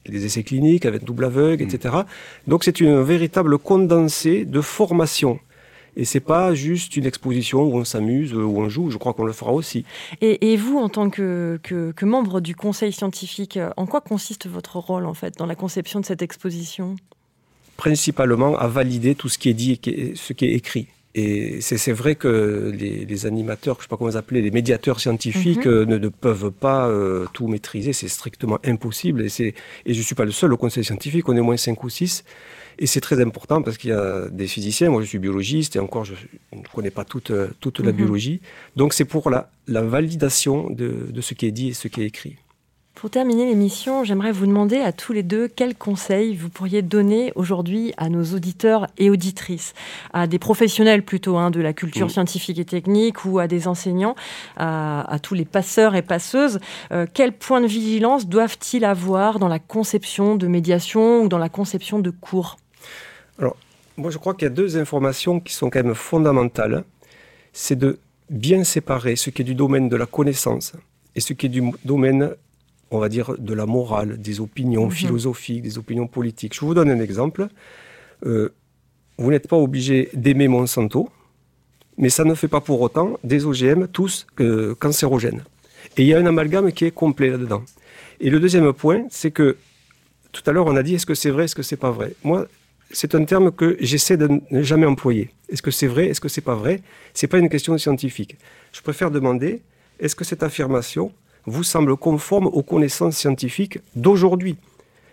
les 0.06 0.24
essais 0.24 0.42
cliniques 0.42 0.86
avec 0.86 1.04
double 1.04 1.24
aveugle, 1.24 1.62
etc. 1.62 1.94
Donc 2.46 2.64
c'est 2.64 2.80
une 2.80 3.02
véritable 3.02 3.58
condensé 3.58 4.44
de 4.44 4.60
formation 4.60 5.38
et 5.98 6.04
c'est 6.04 6.20
pas 6.20 6.54
juste 6.54 6.96
une 6.96 7.06
exposition 7.06 7.62
où 7.62 7.76
on 7.76 7.84
s'amuse, 7.84 8.32
où 8.32 8.56
on 8.56 8.68
joue. 8.68 8.90
Je 8.90 8.98
crois 8.98 9.14
qu'on 9.14 9.24
le 9.24 9.32
fera 9.32 9.52
aussi. 9.52 9.84
Et, 10.20 10.56
vous, 10.56 10.78
en 10.78 10.88
tant 10.88 11.10
que, 11.10 11.58
que, 11.64 12.04
membre 12.04 12.40
du 12.40 12.54
conseil 12.54 12.92
scientifique, 12.92 13.58
en 13.76 13.84
quoi 13.84 14.00
consiste 14.00 14.46
votre 14.46 14.78
rôle 14.78 15.04
en 15.06 15.14
fait 15.14 15.36
dans 15.36 15.46
la 15.46 15.56
conception 15.56 15.98
de 15.98 16.06
cette 16.06 16.22
exposition? 16.22 16.94
Principalement 17.76 18.56
à 18.56 18.68
valider 18.68 19.16
tout 19.16 19.28
ce 19.28 19.38
qui 19.38 19.48
est 19.48 19.54
dit 19.54 19.80
et 19.86 20.12
ce 20.14 20.32
qui 20.32 20.44
est 20.44 20.52
écrit. 20.52 20.86
Et 21.16 21.60
c'est 21.62 21.92
vrai 21.92 22.14
que 22.14 22.72
les, 22.72 23.26
animateurs, 23.26 23.74
je 23.76 23.80
ne 23.80 23.82
sais 23.82 23.88
pas 23.88 23.96
comment 23.96 24.10
les 24.10 24.16
appeler, 24.16 24.40
les 24.40 24.52
médiateurs 24.52 25.00
scientifiques 25.00 25.66
mhm. 25.66 25.90
euh, 25.90 25.98
ne, 25.98 26.08
peuvent 26.08 26.52
pas 26.52 26.86
euh, 26.86 27.26
tout 27.32 27.48
maîtriser. 27.48 27.92
C'est 27.92 28.06
strictement 28.06 28.60
impossible. 28.64 29.22
Et, 29.22 29.54
et 29.86 29.94
je 29.94 29.98
ne 29.98 30.04
suis 30.04 30.14
pas 30.14 30.24
le 30.24 30.30
seul 30.30 30.52
au 30.52 30.56
conseil 30.56 30.84
scientifique, 30.84 31.28
on 31.28 31.36
est 31.36 31.40
au 31.40 31.44
moins 31.44 31.56
cinq 31.56 31.82
ou 31.82 31.88
six. 31.88 32.24
Et 32.78 32.86
c'est 32.86 33.00
très 33.00 33.20
important 33.20 33.62
parce 33.62 33.76
qu'il 33.76 33.90
y 33.90 33.92
a 33.92 34.28
des 34.30 34.46
physiciens, 34.46 34.90
moi 34.90 35.02
je 35.02 35.06
suis 35.06 35.18
biologiste 35.18 35.76
et 35.76 35.78
encore 35.80 36.04
je 36.04 36.14
ne 36.52 36.62
connais 36.72 36.90
pas 36.90 37.04
toute, 37.04 37.32
toute 37.60 37.80
la 37.80 37.90
mhm. 37.90 37.96
biologie. 37.96 38.40
Donc 38.76 38.94
c'est 38.94 39.04
pour 39.04 39.30
la, 39.30 39.50
la 39.66 39.82
validation 39.82 40.70
de, 40.70 41.08
de, 41.10 41.20
ce 41.20 41.34
qui 41.34 41.46
est 41.46 41.50
dit 41.50 41.68
et 41.68 41.72
ce 41.74 41.88
qui 41.88 42.02
est 42.02 42.06
écrit. 42.06 42.36
Pour 42.98 43.10
terminer 43.10 43.46
l'émission, 43.46 44.02
j'aimerais 44.02 44.32
vous 44.32 44.46
demander 44.46 44.78
à 44.78 44.90
tous 44.90 45.12
les 45.12 45.22
deux 45.22 45.46
quels 45.46 45.76
conseils 45.76 46.34
vous 46.34 46.48
pourriez 46.48 46.82
donner 46.82 47.32
aujourd'hui 47.36 47.94
à 47.96 48.08
nos 48.08 48.24
auditeurs 48.24 48.88
et 48.98 49.08
auditrices, 49.08 49.72
à 50.12 50.26
des 50.26 50.40
professionnels 50.40 51.04
plutôt 51.04 51.36
hein, 51.36 51.52
de 51.52 51.60
la 51.60 51.72
culture 51.72 52.10
scientifique 52.10 52.58
et 52.58 52.64
technique 52.64 53.24
ou 53.24 53.38
à 53.38 53.46
des 53.46 53.68
enseignants, 53.68 54.16
à, 54.56 55.16
tous 55.22 55.34
les 55.34 55.44
passeurs 55.44 55.94
et 55.94 56.02
passeuses. 56.02 56.58
Euh, 56.90 57.06
quels 57.14 57.32
points 57.32 57.60
de 57.60 57.68
vigilance 57.68 58.26
doivent-ils 58.26 58.84
avoir 58.84 59.38
dans 59.38 59.46
la 59.46 59.60
conception 59.60 60.34
de 60.34 60.48
médiation 60.48 61.22
ou 61.22 61.28
dans 61.28 61.38
la 61.38 61.48
conception 61.48 62.00
de 62.00 62.10
cours? 62.10 62.56
Alors, 63.38 63.56
moi, 63.96 64.10
je 64.10 64.18
crois 64.18 64.34
qu'il 64.34 64.44
y 64.44 64.50
a 64.50 64.54
deux 64.54 64.76
informations 64.76 65.40
qui 65.40 65.52
sont 65.52 65.70
quand 65.70 65.82
même 65.82 65.94
fondamentales. 65.94 66.84
C'est 67.52 67.76
de 67.76 67.98
bien 68.30 68.64
séparer 68.64 69.16
ce 69.16 69.30
qui 69.30 69.42
est 69.42 69.44
du 69.44 69.54
domaine 69.54 69.88
de 69.88 69.96
la 69.96 70.06
connaissance 70.06 70.72
et 71.14 71.20
ce 71.20 71.32
qui 71.32 71.46
est 71.46 71.48
du 71.48 71.62
domaine, 71.84 72.30
on 72.90 72.98
va 72.98 73.08
dire, 73.08 73.34
de 73.38 73.54
la 73.54 73.66
morale, 73.66 74.18
des 74.18 74.40
opinions 74.40 74.86
mhm. 74.86 74.92
philosophiques, 74.92 75.62
des 75.62 75.78
opinions 75.78 76.06
politiques. 76.06 76.54
Je 76.54 76.60
vous 76.60 76.74
donne 76.74 76.90
un 76.90 77.00
exemple. 77.00 77.48
Euh, 78.26 78.50
vous 79.16 79.30
n'êtes 79.30 79.48
pas 79.48 79.56
obligé 79.56 80.10
d'aimer 80.14 80.46
Monsanto, 80.46 81.08
mais 81.96 82.08
ça 82.08 82.24
ne 82.24 82.34
fait 82.34 82.48
pas 82.48 82.60
pour 82.60 82.80
autant 82.80 83.18
des 83.24 83.46
OGM 83.46 83.88
tous 83.88 84.26
euh, 84.40 84.74
cancérogènes. 84.76 85.42
Et 85.96 86.02
il 86.02 86.08
y 86.08 86.14
a 86.14 86.18
un 86.18 86.26
amalgame 86.26 86.70
qui 86.70 86.84
est 86.84 86.92
complet 86.92 87.30
là-dedans. 87.30 87.64
Et 88.20 88.30
le 88.30 88.38
deuxième 88.38 88.72
point, 88.72 89.06
c'est 89.10 89.32
que 89.32 89.56
tout 90.30 90.42
à 90.46 90.52
l'heure, 90.52 90.66
on 90.66 90.76
a 90.76 90.82
dit 90.82 90.94
est-ce 90.94 91.06
que 91.06 91.14
c'est 91.14 91.30
vrai, 91.30 91.44
est-ce 91.44 91.56
que 91.56 91.62
c'est 91.62 91.76
pas 91.76 91.90
vrai? 91.90 92.12
Moi, 92.22 92.46
c'est 92.90 93.14
un 93.14 93.24
terme 93.24 93.52
que 93.52 93.76
j'essaie 93.80 94.16
de 94.16 94.28
ne 94.50 94.62
jamais 94.62 94.86
employer. 94.86 95.30
Est-ce 95.48 95.62
que 95.62 95.70
c'est 95.70 95.86
vrai, 95.86 96.06
est-ce 96.06 96.20
que 96.20 96.28
c'est 96.28 96.40
pas 96.40 96.54
vrai? 96.54 96.80
C'est 97.14 97.26
pas 97.26 97.38
une 97.38 97.48
question 97.48 97.76
scientifique. 97.78 98.36
Je 98.72 98.80
préfère 98.80 99.10
demander 99.10 99.62
est-ce 100.00 100.16
que 100.16 100.24
cette 100.24 100.42
affirmation 100.42 101.12
vous 101.46 101.64
semble 101.64 101.96
conforme 101.96 102.46
aux 102.46 102.62
connaissances 102.62 103.16
scientifiques 103.16 103.78
d'aujourd'hui? 103.96 104.56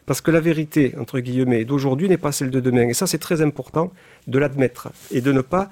Parce 0.06 0.22
que 0.22 0.32
la 0.32 0.40
vérité, 0.40 0.94
entre 1.00 1.20
guillemets, 1.20 1.66
d'aujourd'hui 1.66 2.08
n'est 2.08 2.18
pas 2.18 2.32
celle 2.32 2.52
de 2.52 2.60
demain. 2.60 2.88
Et 2.88 2.94
ça, 2.94 3.08
c'est 3.08 3.18
très 3.18 3.42
important 3.42 3.92
de 4.28 4.38
l'admettre 4.38 4.90
et 5.12 5.22
de 5.22 5.32
ne 5.32 5.42
pas, 5.42 5.70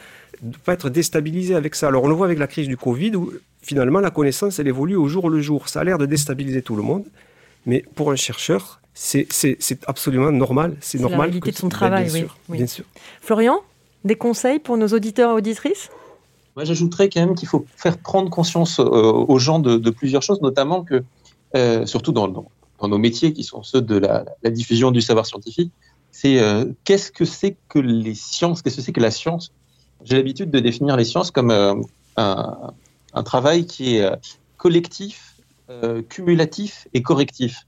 pas 0.65 0.73
être 0.73 0.89
déstabilisé 0.89 1.53
avec 1.53 1.75
ça. 1.75 1.87
Alors, 1.87 2.03
on 2.03 2.07
le 2.07 2.15
voit 2.15 2.25
avec 2.25 2.39
la 2.39 2.47
crise 2.47 2.67
du 2.67 2.75
Covid, 2.75 3.15
où 3.15 3.31
finalement, 3.61 3.99
la 3.99 4.09
connaissance, 4.09 4.57
elle 4.57 4.67
évolue 4.67 4.95
au 4.95 5.07
jour 5.07 5.29
le 5.29 5.39
jour. 5.39 5.69
Ça 5.69 5.81
a 5.81 5.83
l'air 5.83 5.99
de 5.99 6.07
déstabiliser 6.07 6.63
tout 6.63 6.75
le 6.75 6.81
monde. 6.81 7.05
Mais 7.67 7.85
pour 7.95 8.11
un 8.11 8.15
chercheur, 8.15 8.81
c'est 8.93 9.27
absolument 9.87 10.31
normal. 10.31 10.77
C'est 10.81 10.99
normal. 10.99 11.19
la 11.19 11.25
réalité 11.25 11.51
de 11.51 11.57
son 11.57 11.69
travail, 11.69 12.05
bien 12.05 12.13
sûr, 12.13 12.37
oui. 12.49 12.57
Bien 12.57 12.67
sûr. 12.67 12.85
Florian, 13.21 13.61
des 14.03 14.15
conseils 14.15 14.59
pour 14.59 14.77
nos 14.77 14.87
auditeurs 14.87 15.31
et 15.31 15.33
auditrices? 15.33 15.89
Moi, 16.55 16.65
j'ajouterais 16.65 17.09
quand 17.09 17.21
même 17.21 17.35
qu'il 17.35 17.47
faut 17.47 17.65
faire 17.75 17.97
prendre 17.97 18.29
conscience 18.29 18.79
euh, 18.79 18.83
aux 18.83 19.39
gens 19.39 19.59
de, 19.59 19.89
plusieurs 19.89 20.21
choses, 20.21 20.41
notamment 20.41 20.83
que, 20.83 21.03
euh, 21.55 21.85
surtout 21.87 22.11
dans, 22.11 22.27
dans, 22.27 22.45
dans 22.83 22.89
nos 22.89 22.97
métiers 22.97 23.31
qui 23.31 23.43
sont 23.43 23.63
ceux 23.63 23.81
de 23.81 23.97
la, 23.97 24.25
diffusion 24.51 24.91
du 24.91 25.01
savoir 25.01 25.25
scientifique, 25.25 25.71
c'est 26.11 26.39
euh, 26.39 26.65
qu'est-ce 26.83 27.11
que 27.11 27.23
c'est 27.23 27.55
que 27.69 27.79
les 27.79 28.13
sciences, 28.13 28.61
qu'est-ce 28.61 28.75
que 28.75 28.81
c'est 28.81 28.91
que 28.91 28.99
la 28.99 29.09
science? 29.09 29.53
J'ai 30.03 30.17
l'habitude 30.17 30.51
de 30.51 30.59
définir 30.59 30.97
les 30.97 31.05
sciences 31.05 31.31
comme 31.31 31.49
euh, 31.49 31.73
un, 32.17 33.23
travail 33.23 33.65
qui 33.65 33.95
est 33.95 34.01
euh, 34.01 34.15
collectif, 34.57 35.29
cumulatif 36.09 36.87
et 36.93 37.01
correctif. 37.01 37.61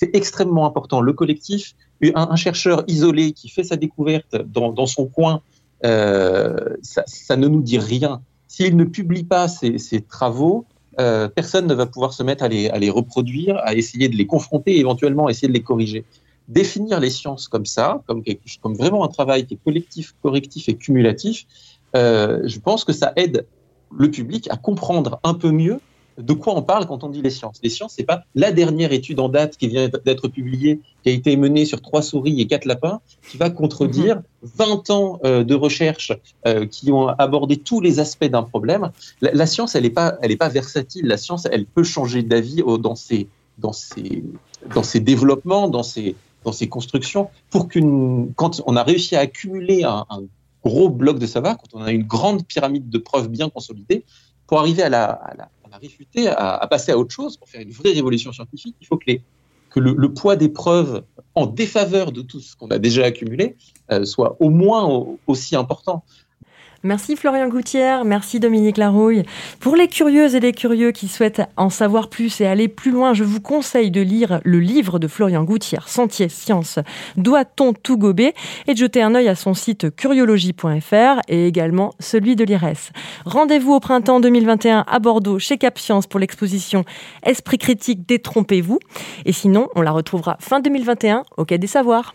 C'est 0.00 0.16
extrêmement 0.16 0.64
important. 0.64 1.02
Le 1.02 1.12
collectif, 1.12 1.74
un, 2.14 2.36
chercheur 2.36 2.84
isolé 2.88 3.32
qui 3.32 3.50
fait 3.50 3.64
sa 3.64 3.76
découverte 3.76 4.34
dans, 4.34 4.86
son 4.86 5.04
coin, 5.04 5.42
ça, 5.82 7.36
ne 7.36 7.48
nous 7.48 7.60
dit 7.60 7.78
rien. 7.78 8.22
S'il 8.48 8.78
ne 8.78 8.84
publie 8.84 9.24
pas 9.24 9.46
ses, 9.46 10.00
travaux, 10.08 10.64
euh, 10.98 11.28
personne 11.28 11.66
ne 11.66 11.74
va 11.74 11.84
pouvoir 11.84 12.14
se 12.14 12.22
mettre 12.22 12.44
à 12.44 12.48
les, 12.48 12.90
reproduire, 12.90 13.58
à 13.58 13.74
essayer 13.74 14.08
de 14.08 14.16
les 14.16 14.26
confronter 14.26 14.72
et 14.76 14.80
éventuellement 14.80 15.28
essayer 15.28 15.48
de 15.48 15.52
les 15.52 15.62
corriger. 15.62 16.06
Définir 16.48 16.98
les 16.98 17.10
sciences 17.10 17.46
comme 17.46 17.66
ça, 17.66 18.02
comme, 18.06 18.22
comme 18.62 18.74
vraiment 18.74 19.04
un 19.04 19.08
travail 19.08 19.44
qui 19.44 19.54
est 19.54 19.62
collectif, 19.62 20.14
correctif 20.22 20.70
et 20.70 20.76
cumulatif, 20.76 21.44
euh, 21.94 22.40
je 22.44 22.58
pense 22.58 22.84
que 22.84 22.94
ça 22.94 23.12
aide 23.16 23.46
le 23.94 24.10
public 24.10 24.48
à 24.50 24.56
comprendre 24.56 25.20
un 25.24 25.34
peu 25.34 25.50
mieux 25.50 25.78
de 26.22 26.32
quoi 26.32 26.54
on 26.56 26.62
parle 26.62 26.86
quand 26.86 27.04
on 27.04 27.08
dit 27.08 27.22
les 27.22 27.30
sciences? 27.30 27.58
Les 27.62 27.70
sciences, 27.70 27.94
c'est 27.96 28.04
pas 28.04 28.24
la 28.34 28.52
dernière 28.52 28.92
étude 28.92 29.20
en 29.20 29.28
date 29.28 29.56
qui 29.56 29.68
vient 29.68 29.88
d'être 30.04 30.28
publiée, 30.28 30.80
qui 31.02 31.08
a 31.08 31.12
été 31.12 31.36
menée 31.36 31.64
sur 31.64 31.80
trois 31.80 32.02
souris 32.02 32.40
et 32.40 32.46
quatre 32.46 32.64
lapins, 32.64 33.00
qui 33.28 33.36
va 33.36 33.50
contredire 33.50 34.22
20 34.42 34.66
mhm. 34.66 34.96
ans 34.96 35.20
euh, 35.24 35.44
de 35.44 35.54
recherche 35.54 36.12
euh, 36.46 36.66
qui 36.66 36.92
ont 36.92 37.08
abordé 37.08 37.56
tous 37.56 37.80
les 37.80 38.00
aspects 38.00 38.24
d'un 38.24 38.42
problème. 38.42 38.90
La, 39.20 39.46
science, 39.46 39.74
elle 39.74 39.84
n'est 39.84 39.90
pas, 39.90 40.16
elle 40.22 40.30
est 40.30 40.36
pas 40.36 40.48
versatile. 40.48 41.06
La 41.06 41.16
science, 41.16 41.46
elle 41.50 41.66
peut 41.66 41.84
changer 41.84 42.22
d'avis 42.22 42.62
dans 42.80 42.94
ses, 42.94 43.28
dans 43.58 43.72
ses, 43.72 44.24
dans 44.74 44.82
ses 44.82 45.00
développements, 45.00 45.68
dans 45.68 45.82
ses, 45.82 46.16
dans 46.44 46.52
ses 46.52 46.68
constructions, 46.68 47.28
pour 47.50 47.68
qu'une, 47.68 48.32
quand 48.34 48.62
on 48.66 48.76
a 48.76 48.82
réussi 48.82 49.16
à 49.16 49.20
accumuler 49.20 49.84
un, 49.84 50.06
un 50.10 50.22
gros 50.64 50.88
bloc 50.88 51.18
de 51.18 51.26
savoir, 51.26 51.56
quand 51.58 51.78
on 51.78 51.82
a 51.82 51.92
une 51.92 52.04
grande 52.04 52.46
pyramide 52.46 52.90
de 52.90 52.98
preuves 52.98 53.28
bien 53.28 53.48
consolidée, 53.48 54.04
pour 54.46 54.58
arriver 54.58 54.82
à 54.82 54.88
la, 54.88 55.04
à 55.04 55.34
la 55.36 55.48
à 55.72 55.78
réfuter, 55.78 56.28
à, 56.28 56.66
passer 56.68 56.92
à 56.92 56.98
autre 56.98 57.14
chose, 57.14 57.36
pour 57.36 57.48
faire 57.48 57.60
une 57.60 57.70
vraie 57.70 57.92
révolution 57.92 58.32
scientifique, 58.32 58.76
il 58.80 58.86
faut 58.86 58.96
que, 58.96 59.12
que 59.70 59.80
le, 59.80 60.14
poids 60.14 60.36
des 60.36 60.48
preuves 60.48 61.04
en 61.34 61.46
défaveur 61.46 62.12
de 62.12 62.22
tout 62.22 62.40
ce 62.40 62.56
qu'on 62.56 62.68
a 62.68 62.78
déjà 62.78 63.04
accumulé 63.04 63.56
euh, 63.92 64.04
soit 64.04 64.36
au 64.40 64.50
moins 64.50 65.06
aussi 65.26 65.56
important. 65.56 66.04
Merci 66.82 67.14
Florian 67.14 67.48
Gouttière, 67.48 68.06
merci 68.06 68.40
Dominique 68.40 68.78
Larouille. 68.78 69.24
Pour 69.60 69.76
les 69.76 69.86
curieuses 69.86 70.34
et 70.34 70.40
les 70.40 70.52
curieux 70.52 70.92
qui 70.92 71.08
souhaitent 71.08 71.42
en 71.58 71.68
savoir 71.68 72.08
plus 72.08 72.40
et 72.40 72.46
aller 72.46 72.68
plus 72.68 72.90
loin, 72.90 73.12
je 73.12 73.22
vous 73.22 73.42
conseille 73.42 73.90
de 73.90 74.00
lire 74.00 74.40
le 74.44 74.60
livre 74.60 74.98
de 74.98 75.06
Florian 75.06 75.44
Gouttière, 75.44 75.88
Sentier 75.88 76.30
Science, 76.30 76.78
Doit-on 77.18 77.74
tout 77.74 77.98
gober? 77.98 78.32
Et 78.66 78.72
de 78.72 78.78
jeter 78.78 79.02
un 79.02 79.14
œil 79.14 79.28
à 79.28 79.34
son 79.34 79.52
site 79.52 79.94
curiologie.fr 79.94 81.20
et 81.28 81.46
également 81.46 81.92
celui 82.00 82.34
de 82.34 82.44
l'IRES. 82.44 82.92
Rendez-vous 83.26 83.74
au 83.74 83.80
printemps 83.80 84.20
2021 84.20 84.86
à 84.88 84.98
Bordeaux 85.00 85.38
chez 85.38 85.58
Cap 85.58 85.78
Science 85.78 86.06
pour 86.06 86.18
l'exposition 86.18 86.86
Esprit 87.24 87.58
critique, 87.58 88.06
détrompez-vous. 88.06 88.78
Et 89.26 89.32
sinon, 89.32 89.68
on 89.74 89.82
la 89.82 89.90
retrouvera 89.90 90.38
fin 90.40 90.60
2021 90.60 91.24
au 91.36 91.44
Quai 91.44 91.58
des 91.58 91.66
Savoirs. 91.66 92.14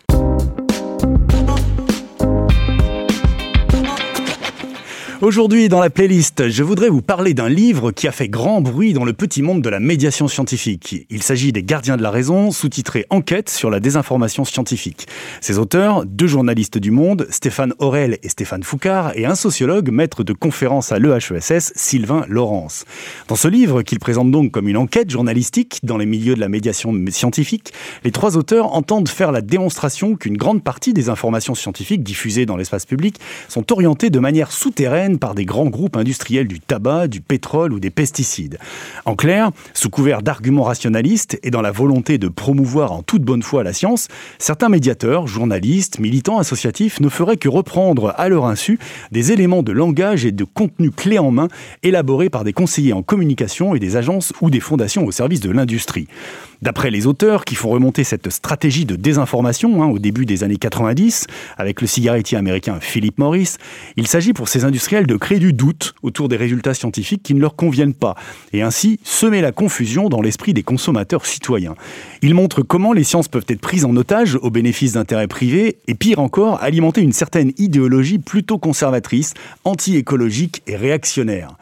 Aujourd'hui, 5.22 5.70
dans 5.70 5.80
la 5.80 5.90
playlist, 5.90 6.50
je 6.50 6.62
voudrais 6.62 6.90
vous 6.90 7.02
parler 7.02 7.34
d'un 7.34 7.48
livre 7.48 7.92
qui 7.92 8.06
a 8.06 8.12
fait 8.12 8.28
grand 8.28 8.60
bruit 8.60 8.92
dans 8.92 9.06
le 9.06 9.14
petit 9.14 9.42
monde 9.42 9.62
de 9.62 9.70
la 9.70 9.80
médiation 9.80 10.28
scientifique. 10.28 11.06
Il 11.10 11.24
s'agit 11.24 11.54
des 11.54 11.64
Gardiens 11.64 11.96
de 11.96 12.04
la 12.04 12.12
raison, 12.12 12.52
sous-titré 12.52 13.06
Enquête 13.10 13.50
sur 13.50 13.70
la 13.70 13.80
désinformation 13.80 14.44
scientifique. 14.44 15.08
Ses 15.40 15.58
auteurs, 15.58 16.06
deux 16.06 16.28
journalistes 16.28 16.78
du 16.78 16.92
Monde, 16.92 17.28
Stéphane 17.30 17.74
Aurel 17.80 18.18
et 18.24 18.30
Stéphane 18.30 18.64
Foucard, 18.64 19.14
et 19.16 19.26
un 19.26 19.36
sociologue, 19.36 19.90
maître 19.90 20.26
de 20.26 20.34
conférence 20.34 20.92
à 20.92 21.00
l'EHESS, 21.00 21.72
Sylvain 21.76 22.26
Laurence. 22.28 22.84
Dans 23.30 23.38
ce 23.38 23.48
livre, 23.48 23.84
qu'il 23.84 24.00
présente 24.00 24.32
donc 24.32 24.52
comme 24.52 24.68
une 24.68 24.78
enquête 24.78 25.10
journalistique 25.10 25.80
dans 25.84 25.98
les 25.98 26.06
milieux 26.06 26.36
de 26.36 26.42
la 26.42 26.50
médiation 26.50 26.94
scientifique, 27.10 27.72
les 28.04 28.12
trois 28.12 28.36
auteurs 28.36 28.74
entendent 28.74 29.08
faire 29.08 29.32
la 29.32 29.42
démonstration 29.42 30.18
qu'une 30.18 30.36
grande 30.36 30.62
partie 30.62 30.94
des 30.94 31.08
informations 31.08 31.56
scientifiques 31.56 32.04
diffusées 32.04 32.46
dans 32.46 32.58
l'espace 32.58 32.86
public 32.86 33.18
sont 33.48 33.72
orientées 33.72 34.10
de 34.10 34.20
manière 34.20 34.52
souterraine 34.52 35.05
par 35.14 35.36
des 35.36 35.46
grands 35.46 35.68
groupes 35.68 35.96
industriels 35.96 36.48
du 36.48 36.60
tabac, 36.60 37.08
du 37.08 37.22
pétrole 37.22 37.74
ou 37.74 37.80
des 37.80 37.90
pesticides. 37.90 38.58
En 39.06 39.16
clair, 39.16 39.52
sous 39.74 39.90
couvert 39.90 40.22
d'arguments 40.22 40.64
rationalistes 40.64 41.40
et 41.44 41.52
dans 41.52 41.62
la 41.62 41.72
volonté 41.72 42.18
de 42.18 42.28
promouvoir 42.28 42.92
en 42.92 43.04
toute 43.04 43.22
bonne 43.22 43.44
foi 43.44 43.64
la 43.64 43.74
science, 43.74 44.08
certains 44.40 44.70
médiateurs, 44.70 45.28
journalistes, 45.28 46.00
militants 46.00 46.40
associatifs 46.40 47.00
ne 47.00 47.10
feraient 47.10 47.38
que 47.38 47.50
reprendre 47.50 48.14
à 48.18 48.30
leur 48.30 48.46
insu 48.46 48.80
des 49.12 49.32
éléments 49.32 49.64
de 49.64 49.72
langage 49.72 50.26
et 50.26 50.32
de 50.32 50.44
contenu 50.44 50.92
clés 50.92 51.20
en 51.20 51.32
main 51.32 51.48
élaborés 51.84 52.30
par 52.30 52.44
des 52.44 52.54
conseillers 52.54 52.94
en 52.94 53.04
communication 53.04 53.76
et 53.76 53.80
des 53.80 53.96
agences 53.96 54.34
ou 54.42 54.50
des 54.50 54.60
fondations 54.60 55.06
au 55.06 55.12
service 55.12 55.40
de 55.40 55.52
l'industrie. 55.52 56.08
D'après 56.62 56.92
les 56.92 57.08
auteurs 57.08 57.46
qui 57.46 57.56
font 57.56 57.70
remonter 57.70 58.04
cette 58.04 58.30
stratégie 58.30 58.86
de 58.86 58.96
désinformation 58.96 59.84
hein, 59.84 59.88
au 59.88 60.00
début 60.00 60.26
des 60.26 60.44
années 60.44 60.58
90, 60.58 61.28
avec 61.58 61.82
le 61.82 61.88
cigarettier 61.88 62.38
américain 62.38 62.78
Philip 62.80 63.18
Morris, 63.18 63.56
il 63.98 64.08
s'agit 64.08 64.34
pour 64.34 64.48
ces 64.48 64.64
industriels 64.64 65.08
de 65.08 65.16
créer 65.16 65.40
du 65.40 65.54
doute 65.54 65.94
autour 66.02 66.30
des 66.30 66.38
résultats 66.38 66.74
scientifiques 66.74 67.24
qui 67.24 67.34
ne 67.34 67.42
leur 67.42 67.56
conviennent 67.56 67.94
pas, 67.94 68.16
et 68.54 68.62
ainsi 68.62 69.00
semer 69.04 69.42
la 69.42 69.52
confusion 69.52 70.10
dans 70.10 70.22
l'esprit 70.22 70.54
des 70.54 70.64
consommateurs 70.64 71.26
citoyens. 71.26 71.76
Ils 72.22 72.34
montrent 72.34 72.62
comment 72.62 72.94
les 72.94 73.04
sciences 73.04 73.28
peuvent 73.28 73.46
être 73.48 73.62
prises 73.62 73.86
en 73.86 73.96
otage 73.96 74.38
au 74.42 74.50
bénéfice 74.50 74.94
d'intérêts 74.94 75.28
privés, 75.28 75.78
et 75.88 75.96
pire 75.96 76.20
encore, 76.20 76.62
alimenter 76.64 77.02
une 77.02 77.14
certaine 77.14 77.52
idéologie 77.58 78.20
plutôt 78.20 78.58
conservatrice, 78.58 79.34
anti-écologique 79.64 80.62
et 80.68 80.76
réactionnaire. 80.76 81.56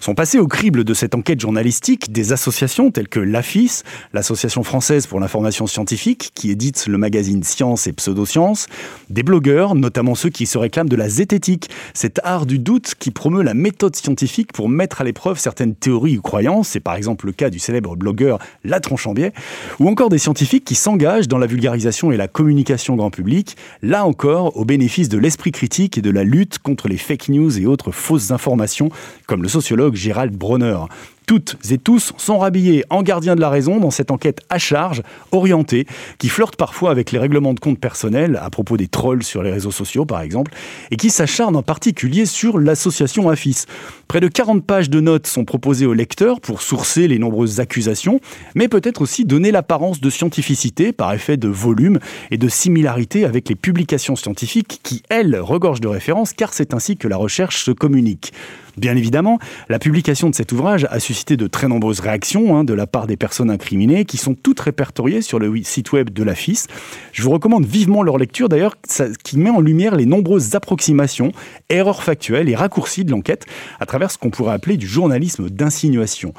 Sont 0.00 0.14
passés 0.14 0.38
au 0.38 0.46
crible 0.46 0.84
de 0.84 0.94
cette 0.94 1.14
enquête 1.14 1.40
journalistique 1.40 2.12
des 2.12 2.32
associations 2.32 2.90
telles 2.90 3.08
que 3.08 3.20
l'AFIS, 3.20 3.82
l'Association 4.12 4.62
française 4.62 5.06
pour 5.06 5.20
l'information 5.20 5.66
scientifique, 5.66 6.30
qui 6.34 6.50
édite 6.50 6.86
le 6.86 6.98
magazine 6.98 7.42
Science 7.42 7.86
et 7.86 7.92
Pseudosciences, 7.92 8.66
des 9.10 9.22
blogueurs, 9.22 9.74
notamment 9.74 10.14
ceux 10.14 10.30
qui 10.30 10.46
se 10.46 10.58
réclament 10.58 10.88
de 10.88 10.96
la 10.96 11.08
zététique, 11.08 11.70
cet 11.94 12.20
art 12.24 12.46
du 12.46 12.58
doute 12.58 12.94
qui 12.98 13.10
promeut 13.10 13.42
la 13.42 13.54
méthode 13.54 13.96
scientifique 13.96 14.52
pour 14.52 14.68
mettre 14.68 15.00
à 15.00 15.04
l'épreuve 15.04 15.38
certaines 15.38 15.74
théories 15.74 16.18
ou 16.18 16.22
croyances, 16.22 16.68
c'est 16.68 16.80
par 16.80 16.94
exemple 16.94 17.26
le 17.26 17.32
cas 17.32 17.50
du 17.50 17.58
célèbre 17.58 17.96
blogueur 17.96 18.38
La 18.64 18.80
Tronchambier, 18.80 19.32
ou 19.80 19.88
encore 19.88 20.08
des 20.08 20.18
scientifiques 20.18 20.64
qui 20.64 20.74
s'engagent 20.74 21.28
dans 21.28 21.38
la 21.38 21.46
vulgarisation 21.46 22.12
et 22.12 22.16
la 22.16 22.28
communication 22.28 22.96
grand 22.96 23.10
public, 23.10 23.56
là 23.82 24.04
encore 24.04 24.56
au 24.56 24.64
bénéfice 24.64 25.08
de 25.08 25.18
l'esprit 25.18 25.52
critique 25.52 25.98
et 25.98 26.02
de 26.02 26.10
la 26.10 26.24
lutte 26.24 26.58
contre 26.58 26.88
les 26.88 26.96
fake 26.96 27.28
news 27.28 27.58
et 27.58 27.66
autres 27.66 27.92
fausses 27.92 28.30
informations, 28.30 28.90
comme 29.26 29.42
le 29.42 29.48
sociologue 29.48 29.85
Gérald 29.94 30.34
Bronner. 30.34 30.78
Toutes 31.26 31.56
et 31.72 31.78
tous 31.78 32.12
sont 32.18 32.38
rhabillés 32.38 32.84
en 32.88 33.02
gardiens 33.02 33.34
de 33.34 33.40
la 33.40 33.50
raison 33.50 33.80
dans 33.80 33.90
cette 33.90 34.12
enquête 34.12 34.38
à 34.48 34.58
charge, 34.58 35.02
orientée, 35.32 35.84
qui 36.18 36.28
flirte 36.28 36.54
parfois 36.54 36.92
avec 36.92 37.10
les 37.10 37.18
règlements 37.18 37.52
de 37.52 37.58
compte 37.58 37.80
personnels, 37.80 38.38
à 38.40 38.48
propos 38.48 38.76
des 38.76 38.86
trolls 38.86 39.24
sur 39.24 39.42
les 39.42 39.50
réseaux 39.50 39.72
sociaux 39.72 40.06
par 40.06 40.20
exemple, 40.20 40.52
et 40.92 40.96
qui 40.96 41.10
s'acharne 41.10 41.56
en 41.56 41.64
particulier 41.64 42.26
sur 42.26 42.58
l'association 42.60 43.28
AFIS. 43.28 43.64
Près 44.06 44.20
de 44.20 44.28
40 44.28 44.64
pages 44.64 44.88
de 44.88 45.00
notes 45.00 45.26
sont 45.26 45.44
proposées 45.44 45.86
aux 45.86 45.94
lecteurs 45.94 46.40
pour 46.40 46.62
sourcer 46.62 47.08
les 47.08 47.18
nombreuses 47.18 47.58
accusations, 47.58 48.20
mais 48.54 48.68
peut-être 48.68 49.02
aussi 49.02 49.24
donner 49.24 49.50
l'apparence 49.50 50.00
de 50.00 50.10
scientificité 50.10 50.92
par 50.92 51.12
effet 51.12 51.36
de 51.36 51.48
volume 51.48 51.98
et 52.30 52.38
de 52.38 52.48
similarité 52.48 53.24
avec 53.24 53.48
les 53.48 53.56
publications 53.56 54.14
scientifiques 54.14 54.78
qui, 54.84 55.02
elles, 55.08 55.36
regorgent 55.40 55.80
de 55.80 55.88
références 55.88 56.34
car 56.34 56.54
c'est 56.54 56.72
ainsi 56.72 56.96
que 56.96 57.08
la 57.08 57.16
recherche 57.16 57.64
se 57.64 57.72
communique. 57.72 58.32
Bien 58.76 58.94
évidemment, 58.94 59.38
la 59.70 59.78
publication 59.78 60.28
de 60.28 60.34
cet 60.34 60.52
ouvrage 60.52 60.86
a 60.90 61.00
suscité 61.00 61.38
de 61.38 61.46
très 61.46 61.66
nombreuses 61.66 62.00
réactions 62.00 62.56
hein, 62.56 62.64
de 62.64 62.74
la 62.74 62.86
part 62.86 63.06
des 63.06 63.16
personnes 63.16 63.50
incriminées 63.50 64.04
qui 64.04 64.18
sont 64.18 64.34
toutes 64.34 64.60
répertoriées 64.60 65.22
sur 65.22 65.38
le 65.38 65.62
site 65.62 65.92
web 65.92 66.10
de 66.10 66.22
la 66.22 66.34
FIS. 66.34 66.66
Je 67.12 67.22
vous 67.22 67.30
recommande 67.30 67.64
vivement 67.64 68.02
leur 68.02 68.18
lecture 68.18 68.50
d'ailleurs 68.50 68.76
qui 69.24 69.38
met 69.38 69.50
en 69.50 69.60
lumière 69.60 69.96
les 69.96 70.04
nombreuses 70.04 70.54
approximations, 70.54 71.32
erreurs 71.70 72.02
factuelles 72.02 72.50
et 72.50 72.54
raccourcis 72.54 73.04
de 73.04 73.12
l'enquête 73.12 73.46
à 73.80 73.86
travers 73.86 74.10
ce 74.10 74.18
qu'on 74.18 74.30
pourrait 74.30 74.52
appeler 74.52 74.76
du 74.76 74.86
journalisme 74.86 75.48
d'insinuation. 75.48 76.34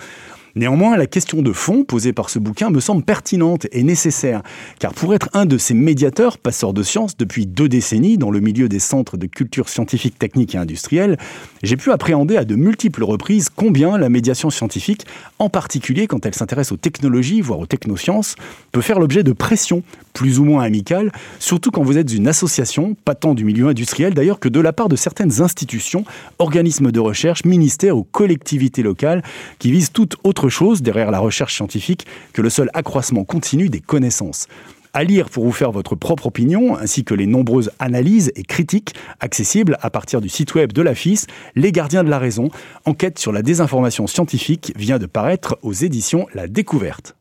Néanmoins, 0.57 0.97
la 0.97 1.05
question 1.05 1.43
de 1.43 1.53
fond 1.53 1.83
posée 1.83 2.13
par 2.13 2.31
ce 2.31 2.39
bouquin 2.39 2.71
me 2.71 2.79
semble 2.79 3.03
pertinente 3.03 3.67
et 3.71 3.83
nécessaire, 3.83 4.41
car 4.79 4.91
pour 4.91 5.13
être 5.13 5.29
un 5.33 5.45
de 5.45 5.59
ces 5.59 5.75
médiateurs, 5.75 6.39
passeurs 6.39 6.73
de 6.73 6.81
sciences 6.81 7.15
depuis 7.15 7.45
deux 7.45 7.69
décennies 7.69 8.17
dans 8.17 8.31
le 8.31 8.39
milieu 8.39 8.67
des 8.67 8.79
centres 8.79 9.17
de 9.17 9.27
culture 9.27 9.69
scientifique, 9.69 10.17
technique 10.17 10.55
et 10.55 10.57
industrielle, 10.57 11.19
j'ai 11.61 11.77
pu 11.77 11.91
appréhender 11.91 12.37
à 12.37 12.43
de 12.43 12.55
multiples 12.55 13.03
reprises 13.03 13.49
combien 13.55 13.99
la 13.99 14.09
médiation 14.09 14.49
scientifique, 14.49 15.05
en 15.37 15.49
particulier 15.49 16.07
quand 16.07 16.25
elle 16.25 16.33
s'intéresse 16.33 16.71
aux 16.71 16.77
technologies, 16.77 17.41
voire 17.41 17.59
aux 17.59 17.67
technosciences, 17.67 18.35
peut 18.71 18.81
faire 18.81 18.99
l'objet 18.99 19.21
de 19.21 19.33
pressions 19.33 19.83
plus 20.13 20.39
ou 20.39 20.45
moins 20.45 20.63
amicales, 20.63 21.11
surtout 21.37 21.69
quand 21.69 21.83
vous 21.83 21.99
êtes 21.99 22.11
une 22.11 22.27
association, 22.27 22.95
pas 23.05 23.13
tant 23.13 23.35
du 23.35 23.45
milieu 23.45 23.67
industriel 23.67 24.15
d'ailleurs 24.15 24.39
que 24.39 24.49
de 24.49 24.59
la 24.59 24.73
part 24.73 24.89
de 24.89 24.95
certaines 24.95 25.43
institutions, 25.43 26.03
organismes 26.39 26.91
de 26.91 26.99
recherche, 26.99 27.45
ministères 27.45 27.95
ou 27.95 28.03
collectivités 28.03 28.81
locales 28.81 29.21
qui 29.59 29.71
visent 29.71 29.91
toute 29.91 30.15
autre 30.23 30.46
chose 30.49 30.81
derrière 30.81 31.11
la 31.11 31.19
recherche 31.19 31.55
scientifique 31.55 32.05
que 32.33 32.41
le 32.41 32.49
seul 32.49 32.69
accroissement 32.73 33.23
continu 33.23 33.69
des 33.69 33.79
connaissances. 33.79 34.47
À 34.93 35.03
lire 35.03 35.29
pour 35.29 35.43
vous 35.43 35.51
faire 35.51 35.71
votre 35.71 35.95
propre 35.95 36.25
opinion, 36.25 36.75
ainsi 36.77 37.03
que 37.03 37.13
les 37.13 37.27
nombreuses 37.27 37.69
analyses 37.77 38.31
et 38.35 38.43
critiques 38.43 38.95
accessibles 39.19 39.77
à 39.81 39.89
partir 39.89 40.21
du 40.21 40.29
site 40.29 40.55
web 40.55 40.73
de 40.73 40.81
la 40.81 40.95
FIS, 40.95 41.25
Les 41.55 41.71
Gardiens 41.71 42.03
de 42.03 42.09
la 42.09 42.17
Raison, 42.17 42.49
enquête 42.85 43.19
sur 43.19 43.31
la 43.31 43.43
désinformation 43.43 44.07
scientifique, 44.07 44.73
vient 44.75 44.97
de 44.97 45.05
paraître 45.05 45.59
aux 45.61 45.73
éditions 45.73 46.25
La 46.33 46.47
Découverte. 46.47 47.15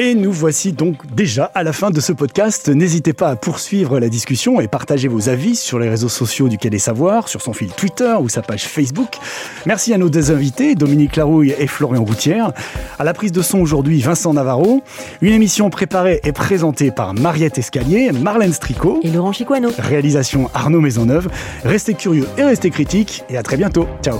Et 0.00 0.14
nous 0.14 0.32
voici 0.32 0.72
donc 0.72 1.12
déjà 1.12 1.50
à 1.56 1.64
la 1.64 1.72
fin 1.72 1.90
de 1.90 2.00
ce 2.00 2.12
podcast. 2.12 2.68
N'hésitez 2.68 3.12
pas 3.12 3.30
à 3.30 3.36
poursuivre 3.36 3.98
la 3.98 4.08
discussion 4.08 4.60
et 4.60 4.68
partager 4.68 5.08
vos 5.08 5.28
avis 5.28 5.56
sur 5.56 5.80
les 5.80 5.88
réseaux 5.88 6.08
sociaux 6.08 6.48
du 6.48 6.56
Quai 6.56 6.70
des 6.70 6.78
Savoirs, 6.78 7.28
sur 7.28 7.42
son 7.42 7.52
fil 7.52 7.72
Twitter 7.72 8.14
ou 8.20 8.28
sa 8.28 8.40
page 8.40 8.66
Facebook. 8.66 9.16
Merci 9.66 9.92
à 9.92 9.98
nos 9.98 10.08
deux 10.08 10.30
invités, 10.30 10.76
Dominique 10.76 11.16
Larouille 11.16 11.52
et 11.58 11.66
Florian 11.66 12.02
Goutière. 12.02 12.52
À 13.00 13.02
la 13.02 13.12
prise 13.12 13.32
de 13.32 13.42
son 13.42 13.58
aujourd'hui, 13.58 14.00
Vincent 14.00 14.32
Navarro. 14.32 14.84
Une 15.20 15.32
émission 15.32 15.68
préparée 15.68 16.20
et 16.22 16.30
présentée 16.30 16.92
par 16.92 17.12
Mariette 17.14 17.58
Escalier, 17.58 18.12
Marlène 18.12 18.52
Stricot 18.52 19.00
et 19.02 19.10
Laurent 19.10 19.32
Chiquano. 19.32 19.70
Réalisation 19.78 20.48
Arnaud 20.54 20.80
Maisonneuve. 20.80 21.28
Restez 21.64 21.94
curieux 21.94 22.28
et 22.36 22.44
restez 22.44 22.70
critiques 22.70 23.24
et 23.28 23.36
à 23.36 23.42
très 23.42 23.56
bientôt. 23.56 23.88
Ciao 24.04 24.18